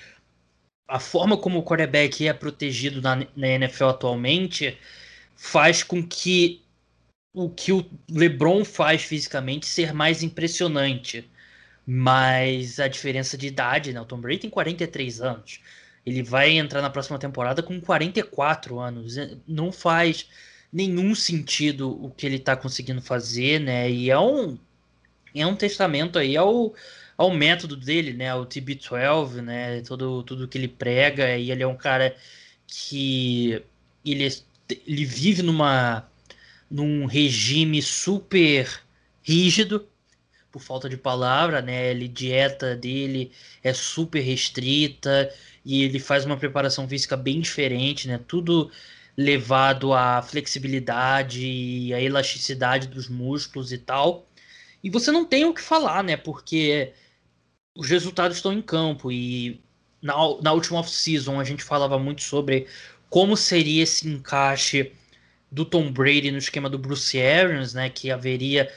[0.87, 4.77] a forma como o quarterback é protegido na, na NFL atualmente
[5.35, 6.61] faz com que
[7.37, 11.29] o que o LeBron faz fisicamente ser mais impressionante.
[11.85, 14.01] Mas a diferença de idade, né?
[14.01, 15.59] O Tom Brady tem 43 anos.
[16.05, 19.17] Ele vai entrar na próxima temporada com 44 anos.
[19.17, 20.27] É, não faz
[20.73, 23.89] nenhum sentido o que ele está conseguindo fazer, né?
[23.89, 24.57] E é um,
[25.35, 26.73] é um testamento aí ao,
[27.15, 28.33] ao método dele, né?
[28.33, 29.81] O TB12, né?
[29.81, 31.37] Todo, tudo que ele prega.
[31.37, 32.15] E ele é um cara
[32.65, 33.61] que
[34.03, 34.27] ele,
[34.87, 36.09] ele vive numa
[36.69, 38.81] num regime super
[39.23, 39.87] rígido,
[40.51, 41.91] por falta de palavra, né?
[41.91, 43.31] Ele dieta dele
[43.63, 45.31] é super restrita
[45.63, 48.19] e ele faz uma preparação física bem diferente, né?
[48.27, 48.71] Tudo
[49.15, 54.27] levado à flexibilidade e à elasticidade dos músculos e tal.
[54.83, 56.15] E você não tem o que falar, né?
[56.17, 56.93] Porque
[57.75, 59.61] os resultados estão em campo e
[60.01, 62.67] na, na última off-season a gente falava muito sobre
[63.09, 64.91] como seria esse encaixe
[65.57, 67.89] do Tom Brady no esquema do Bruce Arians, né?
[67.89, 68.71] Que haveria.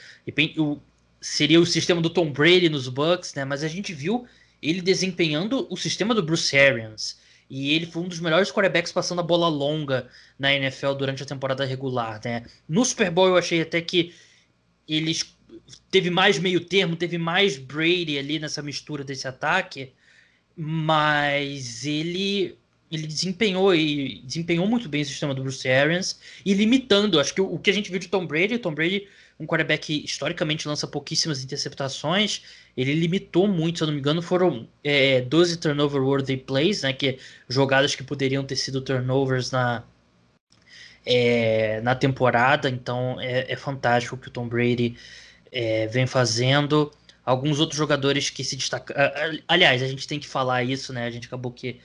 [0.59, 0.79] O,
[1.21, 3.45] seria o sistema do Tom Brady nos Bucks, né?
[3.45, 4.27] Mas a gente viu
[4.63, 7.19] ele desempenhando o sistema do Bruce Arians.
[7.49, 11.27] E ele foi um dos melhores quarterbacks passando a bola longa na NFL durante a
[11.27, 12.47] temporada regular, né?
[12.69, 14.15] No Super Bowl eu achei até que
[14.89, 15.37] eles
[15.91, 19.93] teve mais meio termo, teve mais Brady ali nessa mistura desse ataque,
[20.57, 22.57] mas ele
[22.91, 27.41] ele desempenhou e desempenhou muito bem o sistema do Bruce Arians e limitando, acho que
[27.41, 29.07] o, o que a gente viu de Tom Brady, Tom Brady,
[29.39, 32.43] um quarterback historicamente lança pouquíssimas interceptações,
[32.77, 36.93] ele limitou muito, se eu não me engano, foram é, 12 turnover worthy plays, né,
[36.93, 39.85] que jogadas que poderiam ter sido turnovers na
[41.07, 44.97] é, na temporada, então é, é, fantástico o que o Tom Brady
[45.51, 46.93] é, vem fazendo.
[47.25, 48.97] Alguns outros jogadores que se destacam.
[49.47, 51.05] Aliás, a gente tem que falar isso, né?
[51.05, 51.81] A gente acabou que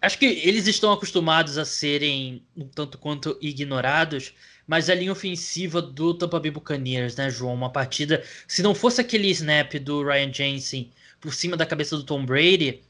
[0.00, 4.34] acho que eles estão acostumados a serem um tanto quanto ignorados,
[4.66, 7.54] mas a linha ofensiva do Tampa Bay Buccaneers, né, João?
[7.54, 12.04] Uma partida, se não fosse aquele snap do Ryan Jensen por cima da cabeça do
[12.04, 12.82] Tom Brady,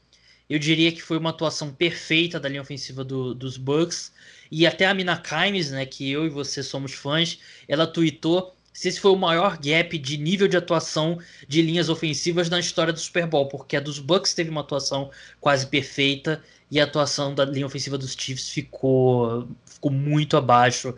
[0.49, 4.11] eu diria que foi uma atuação perfeita da linha ofensiva do, dos Bucks.
[4.51, 8.87] E até a Mina Kimes, né, que eu e você somos fãs, ela tweetou se
[8.87, 12.99] esse foi o maior gap de nível de atuação de linhas ofensivas na história do
[12.99, 17.45] Super Bowl, porque a dos Bucks teve uma atuação quase perfeita e a atuação da
[17.45, 20.95] linha ofensiva dos Chiefs ficou, ficou muito abaixo.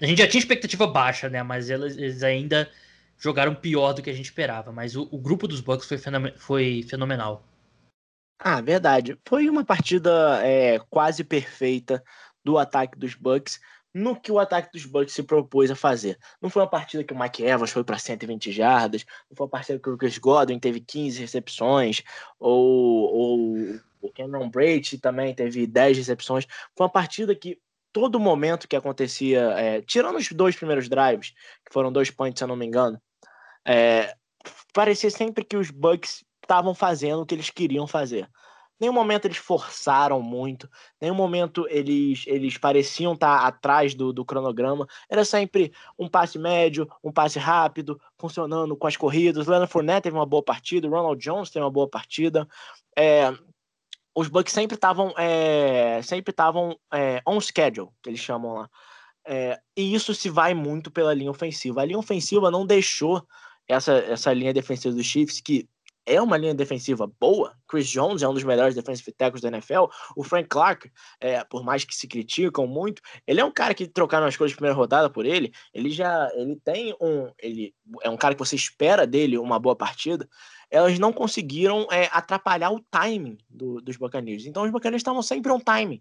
[0.00, 1.42] A gente já tinha expectativa baixa, né?
[1.42, 2.70] Mas eles ainda
[3.18, 4.72] jogaram pior do que a gente esperava.
[4.72, 5.98] Mas o, o grupo dos Bucks foi,
[6.36, 7.44] foi fenomenal.
[8.38, 9.18] Ah, verdade.
[9.26, 12.02] Foi uma partida é, quase perfeita
[12.44, 13.60] do ataque dos Bucks
[13.92, 16.18] no que o ataque dos Bucks se propôs a fazer.
[16.40, 19.50] Não foi uma partida que o Mike Evans foi para 120 jardas, não foi uma
[19.50, 22.02] partida que o Chris Godwin teve 15 recepções,
[22.38, 26.46] ou, ou o Cameron Brady também teve 10 recepções.
[26.76, 27.58] Foi uma partida que
[27.92, 31.30] todo momento que acontecia, é, tirando os dois primeiros drives,
[31.66, 33.00] que foram dois points, se eu não me engano,
[33.66, 34.14] é,
[34.72, 38.28] parecia sempre que os Bucks estavam fazendo o que eles queriam fazer.
[38.80, 40.68] Nenhum momento eles forçaram muito,
[41.00, 44.86] nenhum momento eles, eles pareciam estar atrás do, do cronograma.
[45.08, 49.46] Era sempre um passe médio, um passe rápido, funcionando com as corridas.
[49.46, 52.48] Leonard Fournette teve uma boa partida, Ronald Jones teve uma boa partida.
[52.96, 53.32] É,
[54.14, 58.70] os Bucks sempre estavam é, sempre estavam é, on schedule, que eles chamam lá.
[59.26, 61.82] É, e isso se vai muito pela linha ofensiva.
[61.82, 63.22] A linha ofensiva não deixou
[63.68, 65.68] essa, essa linha defensiva dos Chiefs, que
[66.10, 67.54] é uma linha defensiva boa.
[67.68, 69.84] Chris Jones é um dos melhores defensive tackles da NFL.
[70.16, 73.86] O Frank Clark, é, por mais que se criticam muito, ele é um cara que
[73.86, 75.52] trocaram as coisas de primeira rodada por ele.
[75.72, 77.30] Ele já ele tem um.
[77.38, 80.28] Ele é um cara que você espera dele uma boa partida
[80.70, 84.46] elas não conseguiram é, atrapalhar o timing do, dos Buccaneers.
[84.46, 86.00] Então os Buccaneers estavam sempre on timing.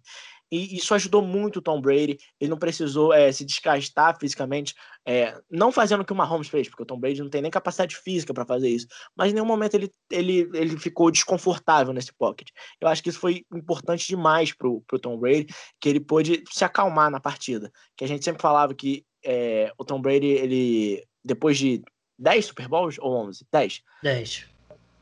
[0.52, 2.18] E isso ajudou muito o Tom Brady.
[2.40, 4.74] Ele não precisou é, se desgastar fisicamente,
[5.06, 7.52] é, não fazendo o que o Mahomes fez, porque o Tom Brady não tem nem
[7.52, 8.88] capacidade física para fazer isso.
[9.16, 12.50] Mas em nenhum momento ele, ele, ele ficou desconfortável nesse pocket.
[12.82, 15.48] Eu acho que isso foi importante demais para o Tom Brady,
[15.80, 17.72] que ele pôde se acalmar na partida.
[17.96, 21.84] Que a gente sempre falava que é, o Tom Brady, ele depois de
[22.18, 23.46] 10 Super Bowls ou 11?
[23.52, 23.84] 10?
[24.04, 24.46] 10.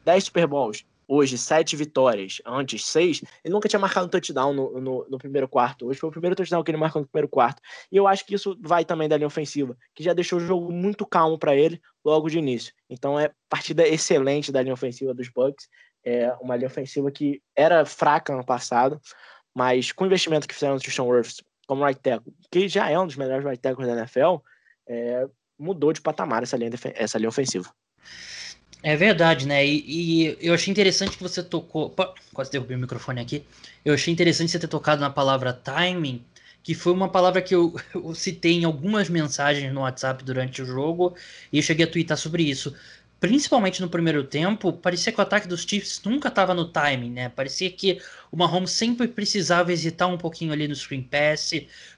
[0.06, 4.82] 10 Super Bowls, hoje 7 vitórias, antes 6, ele nunca tinha marcado um touchdown no,
[4.82, 5.88] no, no, primeiro quarto.
[5.88, 7.62] Hoje foi o primeiro touchdown que ele marcou no primeiro quarto.
[7.92, 10.72] E eu acho que isso vai também da linha ofensiva, que já deixou o jogo
[10.72, 12.74] muito calmo para ele logo de início.
[12.90, 15.68] Então é partida excelente da linha ofensiva dos Bucks.
[16.04, 19.00] É uma linha ofensiva que era fraca no passado,
[19.56, 22.98] mas com o investimento que fizeram no Tristan Wirfs como right tackle, que já é
[22.98, 24.38] um dos melhores right tackles da NFL,
[24.88, 25.28] é,
[25.60, 27.70] mudou de patamar essa linha, essa linha ofensiva.
[28.84, 29.66] É verdade, né?
[29.66, 31.94] E, e, eu achei interessante que você tocou.
[32.34, 33.44] Quase derrubei o microfone aqui.
[33.84, 36.24] Eu achei interessante você ter tocado na palavra timing,
[36.64, 40.66] que foi uma palavra que eu, eu citei em algumas mensagens no WhatsApp durante o
[40.66, 41.16] jogo,
[41.52, 42.74] e eu cheguei a twittar sobre isso.
[43.20, 47.30] Principalmente no primeiro tempo, parecia que o ataque dos Chiefs nunca estava no timing, né?
[47.30, 48.00] Parecia que
[48.32, 51.52] o Mahomes sempre precisava hesitar um pouquinho ali no screen pass,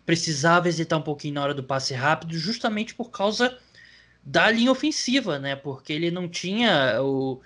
[0.05, 3.57] precisava hesitar um pouquinho na hora do passe rápido, justamente por causa
[4.23, 5.55] da linha ofensiva, né?
[5.55, 7.41] Porque ele não tinha o,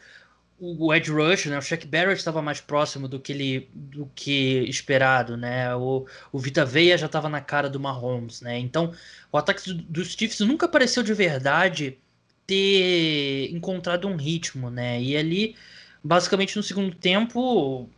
[0.59, 1.57] o edge rush, né?
[1.57, 5.75] O Shaq Barrett estava mais próximo do que ele do que esperado, né?
[5.75, 8.57] O, o Vita Veia já estava na cara do Mahomes, né?
[8.59, 8.93] Então,
[9.31, 11.97] o ataque do, dos Chiefs nunca pareceu de verdade
[12.45, 15.01] ter encontrado um ritmo, né?
[15.01, 15.55] E ali,
[16.03, 17.89] basicamente no segundo tempo,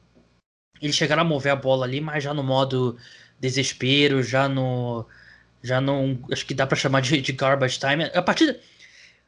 [0.81, 2.97] eles chegaram a mover a bola ali, mas já no modo
[3.39, 5.05] desespero, já no
[5.65, 6.19] já não.
[6.31, 8.05] Acho que dá para chamar de, de garbage time.
[8.13, 8.59] A partir.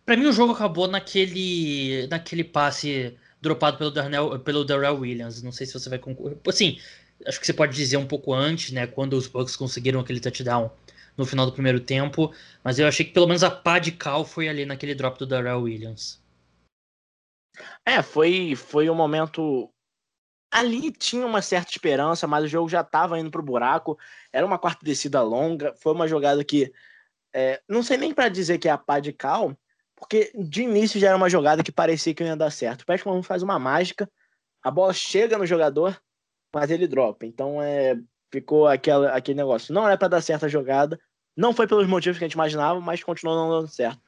[0.05, 5.41] Pra mim, o jogo acabou naquele, naquele passe dropado pelo Darnell, pelo Darrell Williams.
[5.43, 6.37] Não sei se você vai concordar.
[6.47, 6.79] Assim,
[7.25, 8.87] acho que você pode dizer um pouco antes, né?
[8.87, 10.71] Quando os Bucks conseguiram aquele touchdown
[11.17, 12.33] no final do primeiro tempo.
[12.63, 15.25] Mas eu achei que pelo menos a pá de cal foi ali naquele drop do
[15.25, 16.21] Darrell Williams.
[17.85, 19.69] É, foi, foi um momento
[20.51, 23.97] ali tinha uma certa esperança, mas o jogo já estava indo para o buraco.
[24.31, 25.73] Era uma quarta descida longa.
[25.75, 26.71] Foi uma jogada que.
[27.33, 29.55] É, não sei nem para dizer que é a pá de cal,
[29.95, 32.81] porque de início já era uma jogada que parecia que ia dar certo.
[32.81, 34.09] O Patrick faz uma mágica,
[34.63, 36.01] a bola chega no jogador
[36.53, 37.25] mas ele dropa.
[37.25, 37.95] Então é,
[38.31, 39.73] ficou aquela, aquele negócio.
[39.73, 40.99] Não era para dar certo a jogada,
[41.35, 44.01] não foi pelos motivos que a gente imaginava, mas continuou não dando certo.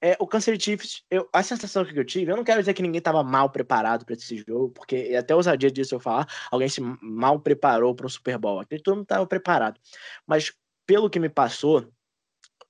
[0.00, 2.82] É, o City Chiefs, eu, a sensação que eu tive, eu não quero dizer que
[2.82, 6.80] ninguém estava mal preparado para esse jogo, porque até ousadia disso eu falar, alguém se
[6.80, 8.60] mal preparou para o Super Bowl.
[8.60, 9.80] Aqui todo mundo estava preparado.
[10.26, 10.52] Mas
[10.86, 11.90] pelo que me passou,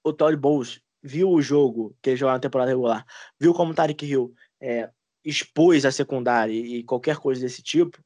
[0.04, 3.04] o Todd Bowles viu o jogo que ele jogou na temporada regular,
[3.40, 4.90] viu como o Tarek Hill é,
[5.24, 7.98] expôs a secundária e qualquer coisa desse tipo,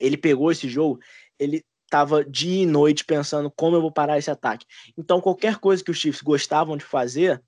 [0.00, 0.98] ele pegou esse jogo,
[1.38, 4.64] ele estava dia e noite pensando como eu vou parar esse ataque.
[4.96, 7.42] Então, qualquer coisa que os Chiefs gostavam de fazer,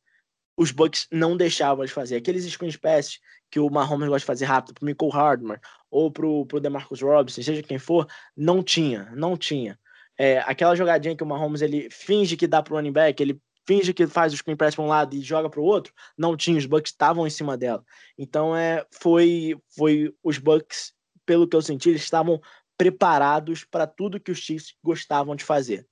[0.57, 2.17] os Bucks não deixavam de fazer.
[2.17, 3.19] Aqueles screen passes
[3.51, 5.59] que o Mahomes gosta de fazer rápido pro Michael Hardman
[5.90, 9.79] ou pro, pro DeMarcus Robinson, seja quem for, não tinha, não tinha.
[10.17, 13.93] É, aquela jogadinha que o Mahomes ele finge que dá pro running back, ele finge
[13.93, 16.59] que faz o screen pass para um lado e joga para o outro, não tinha,
[16.59, 17.85] os Bucks estavam em cima dela.
[18.17, 20.93] Então é, foi, foi os Bucks,
[21.27, 22.40] pelo que eu senti, eles estavam
[22.77, 25.87] preparados para tudo que os Chiefs gostavam de fazer.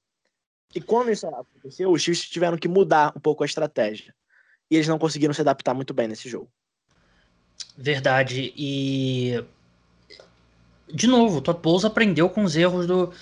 [0.75, 4.15] E quando isso aconteceu, os Chiefs tiveram que mudar um pouco a estratégia
[4.73, 6.51] e eles não conseguiram se adaptar muito bem nesse jogo.
[7.77, 8.55] Verdade.
[8.57, 9.45] E
[10.91, 13.13] de novo, o Todd Bowles aprendeu com os erros do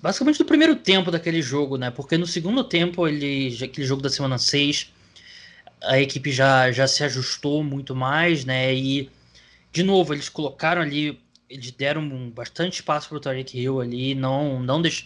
[0.00, 1.90] basicamente do primeiro tempo daquele jogo, né?
[1.90, 4.92] Porque no segundo tempo, ele aquele jogo da semana 6,
[5.82, 8.72] a equipe já já se ajustou muito mais, né?
[8.72, 9.10] E
[9.72, 14.62] de novo, eles colocaram ali eles deram bastante espaço para o Tariq Hill ali, não
[14.62, 15.04] não deix...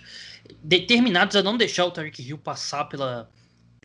[0.62, 3.30] determinados a não deixar o Tariq Hill passar pela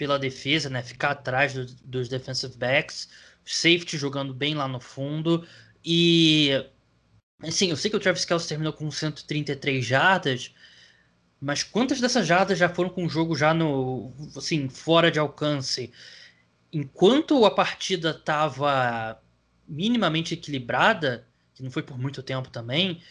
[0.02, 0.82] pela defesa, né?
[0.82, 3.08] Ficar atrás do, dos defensive backs,
[3.46, 5.48] safety jogando bem lá no fundo.
[5.86, 6.50] E
[7.44, 10.56] assim, eu sei que o Travis Kelce terminou com 133 jardas,
[11.40, 15.92] mas quantas dessas jardas já foram com o jogo já no assim, fora de alcance?
[16.74, 19.22] Enquanto a partida estava
[19.68, 23.04] minimamente equilibrada, que não foi por muito tempo também,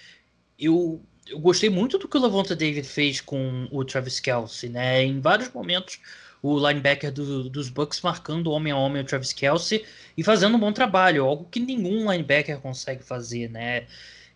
[0.59, 5.05] eu, eu gostei muito do que o Lavonta David fez com o Travis Kelce, né?
[5.05, 6.01] Em vários momentos
[6.43, 9.85] o linebacker do, dos Bucks marcando homem a homem o Travis Kelsey
[10.17, 13.87] e fazendo um bom trabalho, algo que nenhum linebacker consegue fazer, né?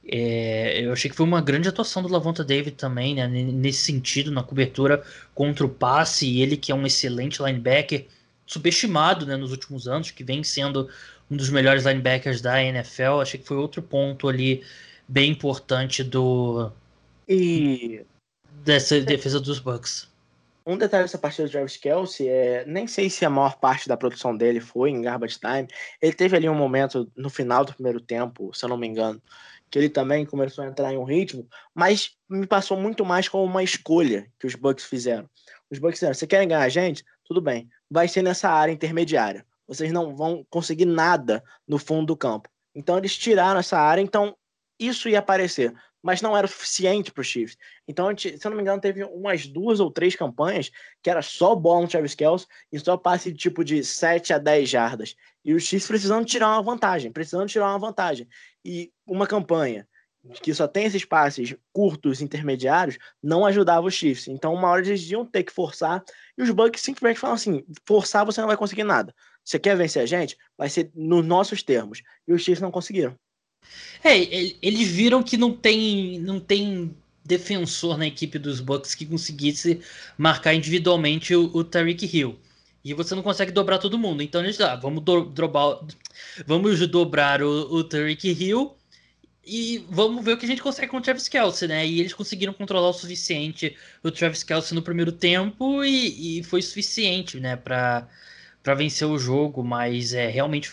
[0.06, 3.26] É, eu achei que foi uma grande atuação do Lavonta David também, né?
[3.26, 5.02] Nesse sentido, na cobertura
[5.34, 8.06] contra o passe, e ele que é um excelente linebacker,
[8.46, 10.90] subestimado né, nos últimos anos, que vem sendo
[11.30, 13.20] um dos melhores linebackers da NFL.
[13.22, 14.62] Achei que foi outro ponto ali
[15.08, 16.70] bem importante do
[17.28, 18.04] e
[18.64, 20.08] dessa defesa dos Bucks.
[20.66, 23.98] Um detalhe dessa partida do Travis Kelsey é, nem sei se a maior parte da
[23.98, 25.68] produção dele foi em garbage time.
[26.00, 29.20] Ele teve ali um momento no final do primeiro tempo, se eu não me engano,
[29.70, 33.44] que ele também começou a entrar em um ritmo, mas me passou muito mais como
[33.44, 35.28] uma escolha que os Bucks fizeram.
[35.70, 37.04] Os Bucks disseram: "Você querem ganhar a gente?
[37.24, 37.68] Tudo bem.
[37.90, 39.44] Vai ser nessa área intermediária.
[39.66, 44.34] Vocês não vão conseguir nada no fundo do campo." Então eles tiraram essa área, então
[44.78, 45.74] isso ia aparecer
[46.04, 47.56] mas não era o suficiente para o Chiefs.
[47.88, 50.70] Então, se eu não me engano, teve umas duas ou três campanhas
[51.02, 54.38] que era só bola no Travis Kelce e só passe de tipo de 7 a
[54.38, 55.16] 10 jardas.
[55.42, 58.28] E o Chiefs precisando tirar uma vantagem, precisando tirar uma vantagem.
[58.62, 59.88] E uma campanha
[60.42, 64.28] que só tem esses passes curtos, intermediários, não ajudava os Chiefs.
[64.28, 66.04] Então, uma hora eles iam ter que forçar,
[66.36, 69.14] e os Bucks simplesmente falam assim: forçar você não vai conseguir nada.
[69.42, 70.36] Você quer vencer a gente?
[70.56, 72.02] Vai ser nos nossos termos.
[72.28, 73.18] E os Chiefs não conseguiram.
[74.02, 74.18] É,
[74.62, 79.80] eles viram que não tem, não tem defensor na equipe dos Bucks que conseguisse
[80.18, 82.38] marcar individualmente o, o Tariq Hill.
[82.84, 84.22] E você não consegue dobrar todo mundo.
[84.22, 85.32] Então eles ah, vamos, do,
[86.46, 88.76] vamos dobrar o, o Tariq Hill
[89.46, 91.86] e vamos ver o que a gente consegue com o Travis Kelsey, né?
[91.86, 96.62] E eles conseguiram controlar o suficiente o Travis Kelsey no primeiro tempo e, e foi
[96.62, 98.06] suficiente, né, para
[98.76, 99.62] vencer o jogo.
[99.62, 100.72] Mas é realmente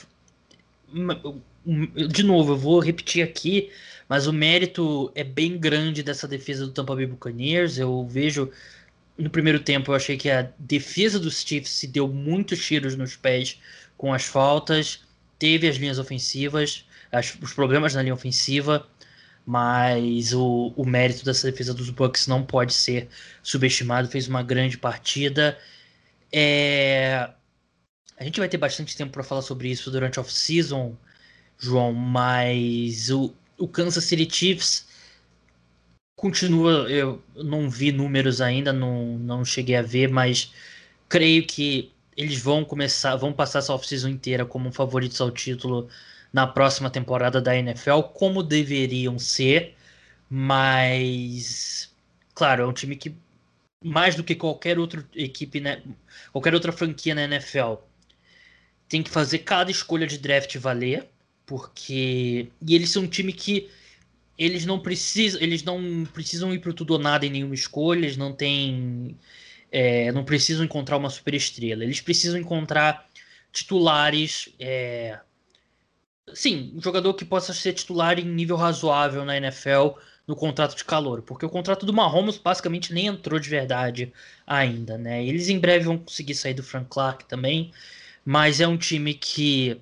[1.66, 3.72] de novo, eu vou repetir aqui,
[4.10, 7.78] mas o mérito é bem grande dessa defesa do Tampa Bay Buccaneers.
[7.78, 8.52] Eu vejo
[9.18, 13.16] no primeiro tempo eu achei que a defesa dos Chiefs se deu muitos tiros nos
[13.16, 13.60] pés
[13.98, 15.02] com as faltas,
[15.38, 18.88] teve as linhas ofensivas, as, os problemas na linha ofensiva,
[19.46, 23.10] mas o, o mérito dessa defesa dos Bucks não pode ser
[23.44, 24.08] subestimado.
[24.08, 25.58] Fez uma grande partida.
[26.32, 27.30] É...
[28.18, 30.96] A gente vai ter bastante tempo para falar sobre isso durante a off-season.
[31.62, 34.88] João, mas o, o Kansas City Chiefs
[36.16, 36.90] continua.
[36.90, 40.54] Eu não vi números ainda, não, não cheguei a ver, mas
[41.10, 45.90] creio que eles vão começar, vão passar essa off-season inteira como favoritos ao título
[46.34, 49.76] na próxima temporada da NFL, como deveriam ser,
[50.30, 51.94] mas
[52.34, 53.16] claro, é um time que
[53.84, 55.84] mais do que qualquer outra equipe, né,
[56.32, 57.76] qualquer outra franquia na NFL,
[58.88, 61.11] tem que fazer cada escolha de draft valer
[61.52, 62.48] porque.
[62.66, 63.70] E eles são um time que
[64.38, 68.16] eles não precisam, eles não precisam ir para tudo ou nada em nenhuma escolha, eles
[68.16, 69.18] não têm,
[69.70, 73.06] é, não precisam encontrar uma superestrela, eles precisam encontrar
[73.52, 75.20] titulares, é,
[76.34, 79.90] sim, um jogador que possa ser titular em nível razoável na NFL
[80.26, 84.14] no contrato de calor, porque o contrato do Mahomes basicamente nem entrou de verdade
[84.48, 85.24] ainda, né?
[85.26, 87.74] Eles em breve vão conseguir sair do Frank Clark também,
[88.24, 89.82] mas é um time que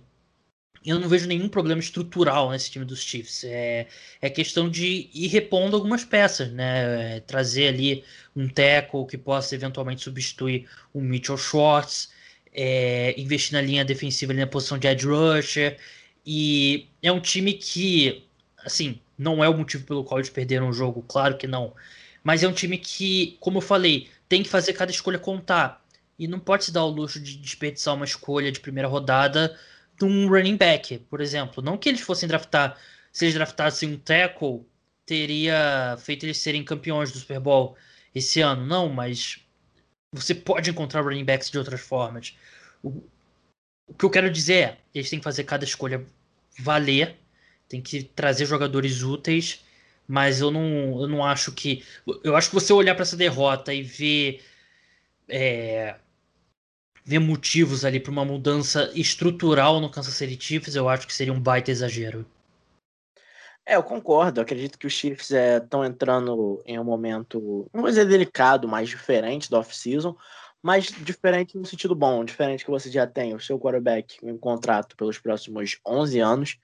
[0.85, 3.43] eu não vejo nenhum problema estrutural nesse time dos Chiefs.
[3.43, 3.87] É,
[4.21, 7.17] é questão de ir repondo algumas peças, né?
[7.17, 8.03] É, trazer ali
[8.35, 12.09] um tackle que possa eventualmente substituir o Mitchell Schwartz,
[12.53, 15.77] é, investir na linha defensiva ali na posição de edge rusher.
[16.25, 18.23] E é um time que,
[18.63, 21.73] assim, não é o motivo pelo qual eles perderam o jogo, claro que não.
[22.23, 25.83] Mas é um time que, como eu falei, tem que fazer cada escolha contar.
[26.17, 29.57] E não pode se dar o luxo de desperdiçar uma escolha de primeira rodada
[30.05, 31.63] um running back, por exemplo.
[31.63, 32.77] Não que eles fossem draftar,
[33.11, 34.65] se eles draftassem um tackle,
[35.05, 37.75] teria feito eles serem campeões do Super Bowl
[38.13, 38.65] esse ano.
[38.65, 39.39] Não, mas
[40.11, 42.37] você pode encontrar running backs de outras formas.
[42.83, 43.03] O,
[43.87, 46.05] o que eu quero dizer é, eles têm que fazer cada escolha
[46.59, 47.15] valer,
[47.67, 49.63] tem que trazer jogadores úteis,
[50.07, 51.83] mas eu não, eu não acho que.
[52.23, 54.43] Eu acho que você olhar para essa derrota e ver.
[55.27, 55.95] É,
[57.09, 61.33] ver motivos ali para uma mudança estrutural no Kansas City Chiefs, eu acho que seria
[61.33, 62.23] um baita exagero.
[63.65, 64.39] É, eu concordo.
[64.39, 68.67] Eu acredito que os Chiefs estão é, entrando em um momento, não vou dizer delicado,
[68.67, 70.15] mas diferente do off-season,
[70.61, 74.95] mas diferente no sentido bom, diferente que você já tem o seu quarterback em contrato
[74.95, 76.57] pelos próximos 11 anos,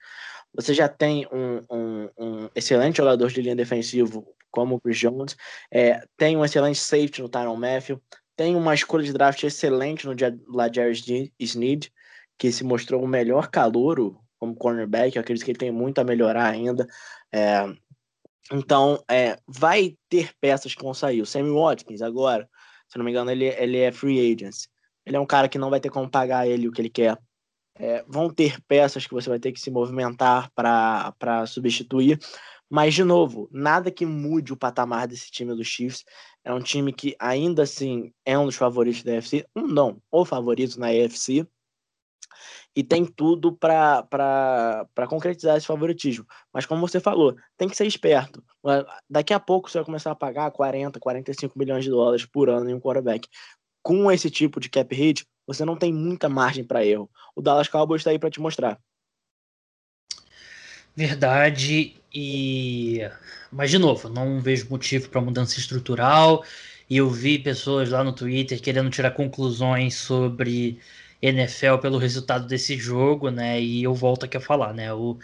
[0.54, 5.36] você já tem um, um, um excelente jogador de linha defensivo como o Chris Jones,
[5.72, 8.00] é, tem um excelente safety no Tyron Matthew,
[8.36, 10.14] tem uma escolha de draft excelente no
[10.48, 11.04] Ladarius
[11.40, 11.90] Sneed,
[12.38, 15.16] que se mostrou o melhor calouro como cornerback.
[15.16, 16.86] Eu acredito que ele tem muito a melhorar ainda.
[17.32, 17.66] É,
[18.52, 21.22] então, é, vai ter peças que vão sair.
[21.22, 22.48] O Sammy Watkins, agora,
[22.88, 24.66] se não me engano, ele, ele é free agent.
[25.04, 27.18] Ele é um cara que não vai ter como pagar ele o que ele quer.
[27.78, 32.18] É, vão ter peças que você vai ter que se movimentar para substituir.
[32.68, 36.04] Mas, de novo, nada que mude o patamar desse time do Chiefs.
[36.46, 39.44] É um time que ainda assim é um dos favoritos da UFC.
[39.56, 41.44] Um não, o favorito na UFC.
[42.74, 46.24] E tem tudo para concretizar esse favoritismo.
[46.52, 48.44] Mas, como você falou, tem que ser esperto.
[49.10, 52.70] Daqui a pouco você vai começar a pagar 40, 45 milhões de dólares por ano
[52.70, 53.28] em um quarterback.
[53.82, 57.10] Com esse tipo de cap hit, você não tem muita margem para erro.
[57.34, 58.78] O Dallas Cowboys está aí para te mostrar.
[60.94, 61.96] Verdade.
[62.18, 63.00] E
[63.52, 66.44] mas de novo, não vejo motivo para mudança estrutural.
[66.88, 70.78] E eu vi pessoas lá no Twitter querendo tirar conclusões sobre
[71.20, 73.60] NFL pelo resultado desse jogo, né?
[73.60, 74.92] E eu volto aqui a falar, né?
[74.94, 75.18] O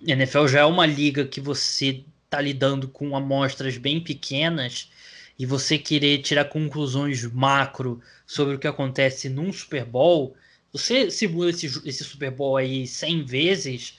[0.00, 4.90] NFL já é uma liga que você tá lidando com amostras bem pequenas
[5.38, 10.34] e você querer tirar conclusões macro sobre o que acontece num Super Bowl,
[10.72, 13.98] você simula esse, esse Super Bowl aí 100 vezes,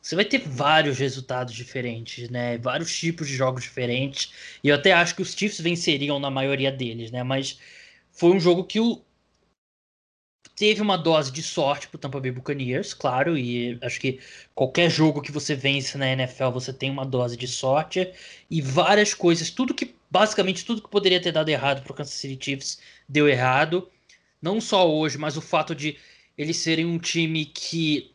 [0.00, 2.56] você vai ter vários resultados diferentes, né?
[2.58, 4.32] Vários tipos de jogos diferentes.
[4.64, 7.22] E eu até acho que os Chiefs venceriam na maioria deles, né?
[7.22, 7.58] Mas
[8.10, 9.02] foi um jogo que o...
[10.56, 14.20] teve uma dose de sorte pro Tampa Bay Buccaneers, claro, e acho que
[14.54, 18.12] qualquer jogo que você vence na NFL, você tem uma dose de sorte
[18.50, 22.42] e várias coisas, tudo que basicamente tudo que poderia ter dado errado pro Kansas City
[22.42, 23.88] Chiefs deu errado.
[24.42, 25.96] Não só hoje, mas o fato de
[26.36, 28.12] eles serem um time que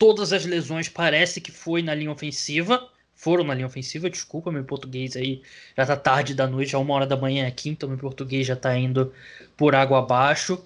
[0.00, 2.90] todas as lesões parece que foi na linha ofensiva.
[3.14, 5.42] Foram na linha ofensiva, desculpa, meu português aí
[5.76, 8.56] já tá tarde da noite, já uma hora da manhã aqui, então meu português já
[8.56, 9.12] tá indo
[9.58, 10.64] por água abaixo.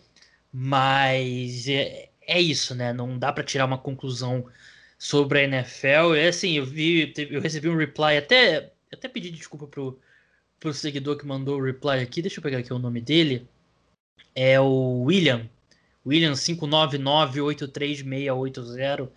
[0.53, 2.93] Mas é, é isso, né?
[2.93, 4.47] Não dá para tirar uma conclusão
[4.97, 6.15] sobre a NFL.
[6.17, 9.99] É assim, eu vi, eu recebi um reply, até, até pedi desculpa pro,
[10.61, 12.23] pro seguidor que mandou o reply aqui.
[12.23, 13.49] Deixa eu pegar aqui o nome dele.
[14.35, 15.49] É o William.
[16.07, 19.09] William 5998360,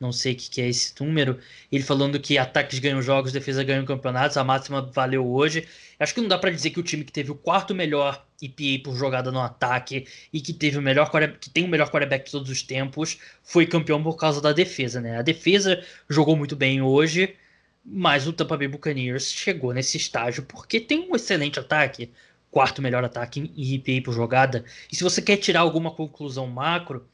[0.00, 1.38] não sei o que, que, é esse número.
[1.70, 5.66] Ele falando que ataques ganham jogos, defesa ganham campeonatos, a máxima valeu hoje.
[5.98, 8.82] Acho que não dá para dizer que o time que teve o quarto melhor EPA
[8.84, 12.32] por jogada no ataque e que teve o melhor que tem o melhor quarterback de
[12.32, 15.18] todos os tempos foi campeão por causa da defesa, né?
[15.18, 17.36] A defesa jogou muito bem hoje,
[17.84, 22.10] mas o Tampa Bay Buccaneers chegou nesse estágio porque tem um excelente ataque
[22.54, 24.64] quarto melhor ataque em EPA por jogada.
[24.90, 27.08] E se você quer tirar alguma conclusão macro,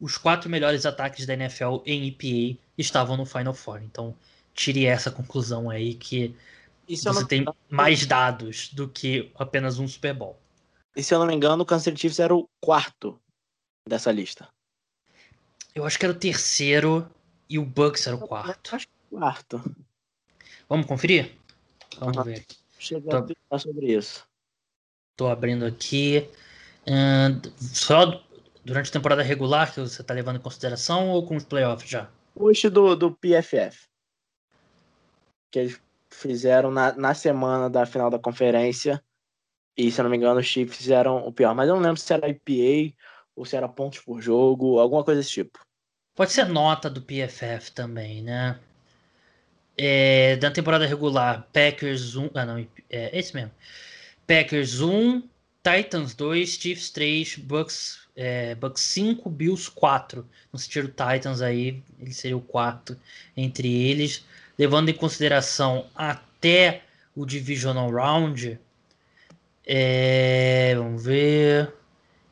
[0.00, 3.82] os quatro melhores ataques da NFL em EPA estavam no Final Four.
[3.82, 4.16] Então,
[4.54, 6.34] tire essa conclusão aí que
[6.88, 7.26] você não...
[7.26, 10.38] tem mais dados do que apenas um Super Bowl.
[10.96, 13.20] E se eu não me engano, o City Chiefs era o quarto
[13.86, 14.48] dessa lista.
[15.74, 17.06] Eu acho que era o terceiro
[17.46, 18.70] e o Bucks era o quarto.
[18.72, 19.76] Eu acho que quarto.
[20.66, 21.36] Vamos conferir?
[22.00, 22.24] Vamos Uhum.
[22.24, 22.46] ver.
[22.78, 23.34] Chega Tá.
[23.50, 24.27] a sobre isso.
[25.18, 26.30] Tô abrindo aqui.
[26.86, 28.22] Ahn, só
[28.64, 32.08] durante a temporada regular que você tá levando em consideração ou com os playoffs já?
[32.36, 33.88] Push do, do PFF.
[35.50, 39.02] Que eles fizeram na, na semana da final da conferência.
[39.76, 41.52] E, se eu não me engano, os Chiefs fizeram o pior.
[41.52, 42.96] Mas eu não lembro se era IPA
[43.34, 45.58] ou se era pontos por jogo, alguma coisa desse tipo.
[46.14, 48.60] Pode ser nota do PFF também, né?
[49.76, 52.30] É, da temporada regular, Packers 1.
[52.34, 52.58] Ah, não,
[52.88, 53.50] é esse mesmo.
[54.28, 55.22] Packers 1,
[55.64, 60.28] Titans 2, Chiefs 3, Bucks, é, Bucks 5, Bills 4.
[60.52, 62.94] Não se tira o Titans aí, ele seria o quarto
[63.34, 64.22] entre eles.
[64.58, 66.82] Levando em consideração até
[67.16, 68.60] o Divisional Round.
[69.66, 71.72] É, vamos ver.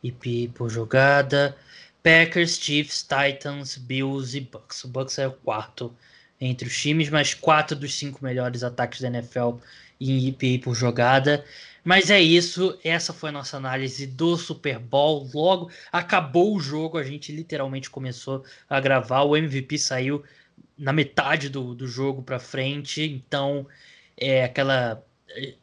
[0.03, 1.57] IP por jogada.
[2.03, 4.85] Packers, Chiefs, Titans, Bills e Bucks.
[4.85, 5.97] O Bucks é o quarto
[6.39, 9.55] entre os times, mas quatro dos cinco melhores ataques da NFL
[10.01, 11.43] em EPA por jogada.
[11.87, 15.31] Mas é isso, essa foi a nossa análise do Super Bowl.
[15.33, 19.23] Logo acabou o jogo, a gente literalmente começou a gravar.
[19.23, 20.25] O MVP saiu
[20.77, 23.69] na metade do, do jogo para frente, então
[24.17, 25.01] é aquela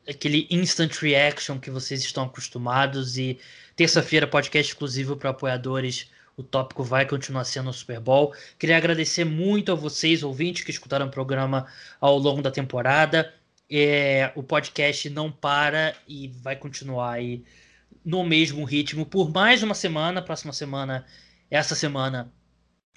[0.07, 3.37] aquele instant reaction que vocês estão acostumados e
[3.75, 8.33] terça-feira podcast exclusivo para apoiadores o tópico vai continuar sendo o Super Bowl.
[8.57, 11.67] Queria agradecer muito a vocês, ouvintes, que escutaram o programa
[11.99, 13.33] ao longo da temporada.
[13.75, 17.43] É, o podcast não para e vai continuar aí
[18.05, 20.21] no mesmo ritmo por mais uma semana.
[20.21, 21.07] Próxima semana,
[21.49, 22.31] essa semana,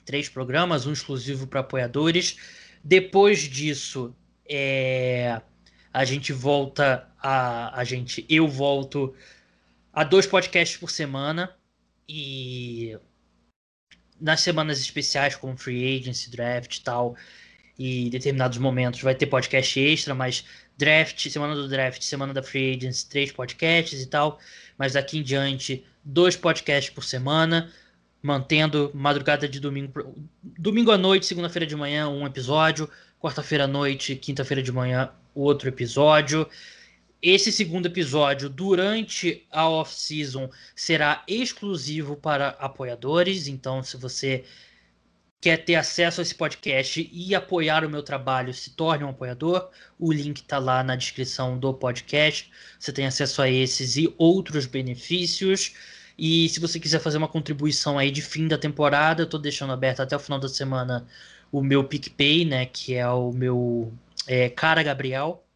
[0.04, 2.36] três programas, um exclusivo para apoiadores.
[2.84, 4.14] Depois disso,
[4.46, 5.40] é,
[5.90, 9.14] a gente volta a, a gente, eu volto
[9.90, 11.56] a dois podcasts por semana
[12.06, 12.98] e
[14.20, 17.16] nas semanas especiais, como Free Agency, Draft e tal,
[17.78, 20.44] e determinados momentos vai ter podcast extra, mas
[20.76, 24.38] Draft, semana do Draft, semana da Free Agency, três podcasts e tal,
[24.78, 27.70] mas daqui em diante, dois podcasts por semana,
[28.22, 34.16] mantendo madrugada de domingo, domingo à noite, segunda-feira de manhã, um episódio, quarta-feira à noite,
[34.16, 36.48] quinta-feira de manhã, outro episódio.
[37.22, 43.48] Esse segundo episódio, durante a off-season, será exclusivo para apoiadores.
[43.48, 44.44] Então, se você
[45.46, 49.70] quer ter acesso a esse podcast e apoiar o meu trabalho, se torne um apoiador.
[49.96, 52.50] O link está lá na descrição do podcast.
[52.80, 55.72] Você tem acesso a esses e outros benefícios.
[56.18, 59.72] E se você quiser fazer uma contribuição aí de fim da temporada, eu estou deixando
[59.72, 61.06] aberto até o final da semana
[61.52, 62.66] o meu PicPay, né?
[62.66, 63.92] Que é o meu
[64.26, 65.46] é, Cara Gabriel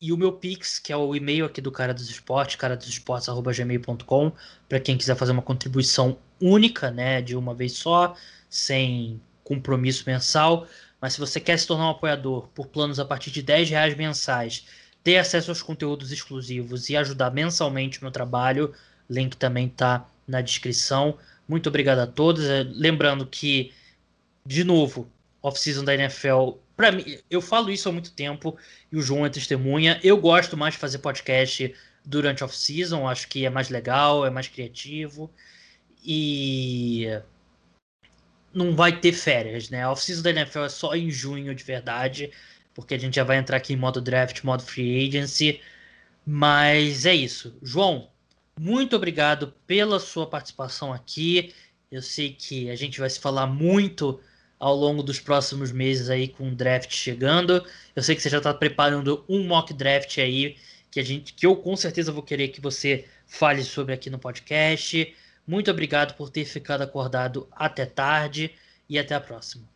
[0.00, 2.86] e o meu Pix, que é o e-mail aqui do Cara dos Esportes, cara dos
[2.86, 4.32] esportes@gmail.com,
[4.68, 8.14] para quem quiser fazer uma contribuição única, né, de uma vez só,
[8.54, 10.66] sem compromisso mensal.
[11.00, 13.96] Mas se você quer se tornar um apoiador por planos a partir de 10 reais
[13.96, 14.66] mensais,
[15.02, 18.72] ter acesso aos conteúdos exclusivos e ajudar mensalmente o meu trabalho,
[19.10, 21.18] link também tá na descrição.
[21.48, 22.44] Muito obrigado a todos.
[22.72, 23.72] Lembrando que,
[24.46, 25.10] de novo,
[25.42, 28.56] off-season da NFL para mim, eu falo isso há muito tempo
[28.90, 30.00] e o João é testemunha.
[30.02, 31.74] Eu gosto mais de fazer podcast
[32.04, 35.30] durante off-season, acho que é mais legal, é mais criativo
[36.04, 37.06] e
[38.54, 39.82] não vai ter férias, né?
[39.82, 42.30] A off-season da NFL é só em junho de verdade,
[42.74, 45.60] porque a gente já vai entrar aqui em modo draft, modo free agency.
[46.26, 47.56] Mas é isso.
[47.62, 48.08] João,
[48.58, 51.52] muito obrigado pela sua participação aqui.
[51.90, 54.20] Eu sei que a gente vai se falar muito
[54.58, 57.64] ao longo dos próximos meses aí com o draft chegando.
[57.94, 60.56] Eu sei que você já está preparando um mock draft aí
[60.90, 64.18] que a gente, que eu com certeza vou querer que você fale sobre aqui no
[64.18, 65.14] podcast.
[65.46, 68.54] Muito obrigado por ter ficado acordado até tarde
[68.88, 69.68] e até a próxima.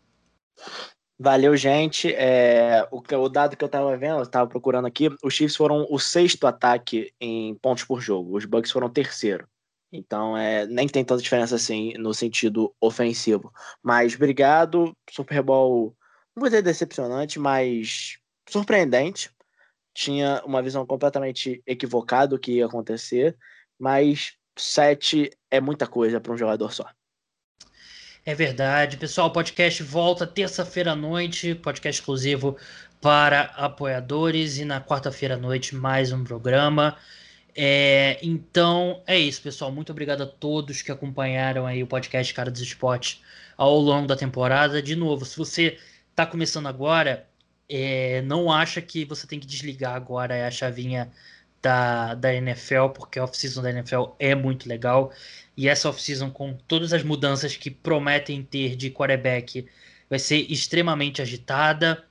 [1.18, 2.14] Valeu, gente.
[2.14, 5.84] É, o, o, dado que eu estava vendo, eu estava procurando aqui, os Chiefs foram
[5.90, 9.48] o sexto ataque em pontos por jogo, os Bucks foram o terceiro.
[9.92, 13.52] Então, é, nem tem tanta diferença assim no sentido ofensivo.
[13.82, 14.96] Mas obrigado.
[15.10, 15.96] Super Bowl,
[16.36, 19.30] não vou dizer decepcionante, mas surpreendente.
[19.92, 23.36] Tinha uma visão completamente equivocada do que ia acontecer,
[23.76, 26.86] mas sete é muita coisa para um jogador só.
[28.24, 28.96] É verdade.
[28.96, 32.56] Pessoal, o podcast volta terça-feira à noite, podcast exclusivo
[33.00, 36.96] para apoiadores, e na quarta-feira à noite mais um programa.
[37.56, 39.72] É, então é isso, pessoal.
[39.72, 43.22] Muito obrigado a todos que acompanharam aí o podcast Cara dos Esportes
[43.56, 44.82] ao longo da temporada.
[44.82, 45.78] De novo, se você
[46.10, 47.26] está começando agora,
[47.68, 51.10] é, não acha que você tem que desligar agora a chavinha
[51.62, 55.12] da, da NFL, porque a off-season da NFL é muito legal.
[55.56, 59.66] E essa off-season, com todas as mudanças que prometem ter de quarterback,
[60.08, 62.04] vai ser extremamente agitada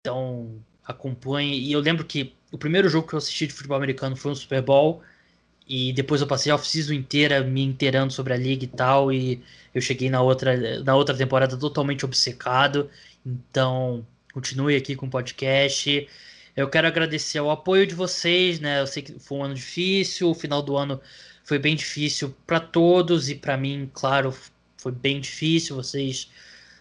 [0.00, 1.58] Então, acompanhe.
[1.60, 4.34] E eu lembro que o primeiro jogo que eu assisti de futebol americano foi um
[4.34, 5.02] Super Bowl.
[5.68, 9.12] E depois eu passei a off-season inteira me inteirando sobre a liga e tal.
[9.12, 12.90] E eu cheguei na outra, na outra temporada totalmente obcecado.
[13.24, 16.08] Então, continue aqui com o podcast.
[16.56, 18.80] Eu quero agradecer o apoio de vocês, né?
[18.80, 21.00] Eu sei que foi um ano difícil, o final do ano
[21.44, 24.34] foi bem difícil para todos e para mim, claro,
[24.78, 25.76] foi bem difícil.
[25.76, 26.30] Vocês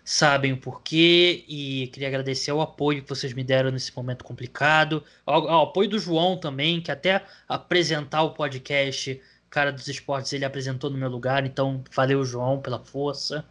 [0.04, 5.04] sabem o porquê e queria agradecer o apoio que vocês me deram nesse momento complicado.
[5.26, 10.90] Ao apoio do João também, que até apresentar o podcast Cara dos Esportes ele apresentou
[10.90, 13.46] no meu lugar, então valeu, João, pela força.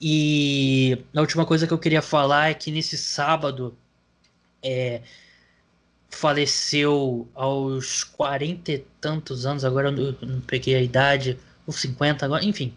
[0.00, 3.76] E a última coisa que eu queria falar é que nesse sábado
[4.62, 5.02] é,
[6.14, 12.44] faleceu aos 40 e tantos anos, agora eu não peguei a idade, os 50 agora,
[12.44, 12.74] enfim.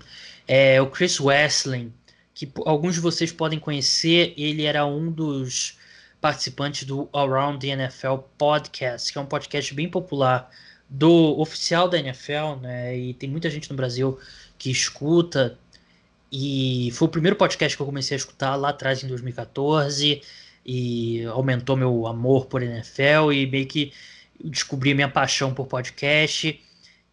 [0.47, 1.93] É o Chris Wessling,
[2.33, 5.77] que alguns de vocês podem conhecer, ele era um dos
[6.19, 10.49] participantes do Around the NFL Podcast, que é um podcast bem popular
[10.89, 12.97] do oficial da NFL, né?
[12.97, 14.19] E tem muita gente no Brasil
[14.57, 15.57] que escuta.
[16.31, 20.21] E foi o primeiro podcast que eu comecei a escutar lá atrás em 2014
[20.67, 23.93] e aumentou meu amor por NFL e meio que
[24.43, 26.59] descobri minha paixão por podcast.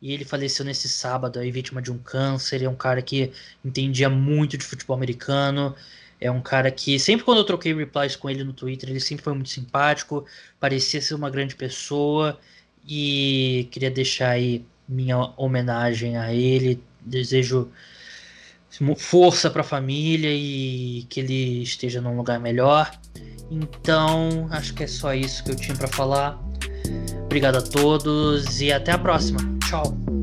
[0.03, 2.63] E ele faleceu nesse sábado aí, vítima de um câncer.
[2.63, 3.33] É um cara que
[3.65, 5.75] entendia muito de futebol americano.
[6.21, 9.25] É um cara que, sempre quando eu troquei replies com ele no Twitter, ele sempre
[9.25, 10.27] foi muito simpático,
[10.59, 12.39] parecia ser uma grande pessoa.
[12.87, 16.83] E queria deixar aí minha homenagem a ele.
[17.01, 17.71] Desejo
[18.97, 22.91] força para a família e que ele esteja num lugar melhor.
[23.51, 26.39] Então, acho que é só isso que eu tinha para falar.
[27.25, 29.41] Obrigado a todos e até a próxima.
[29.69, 30.14] Tchau.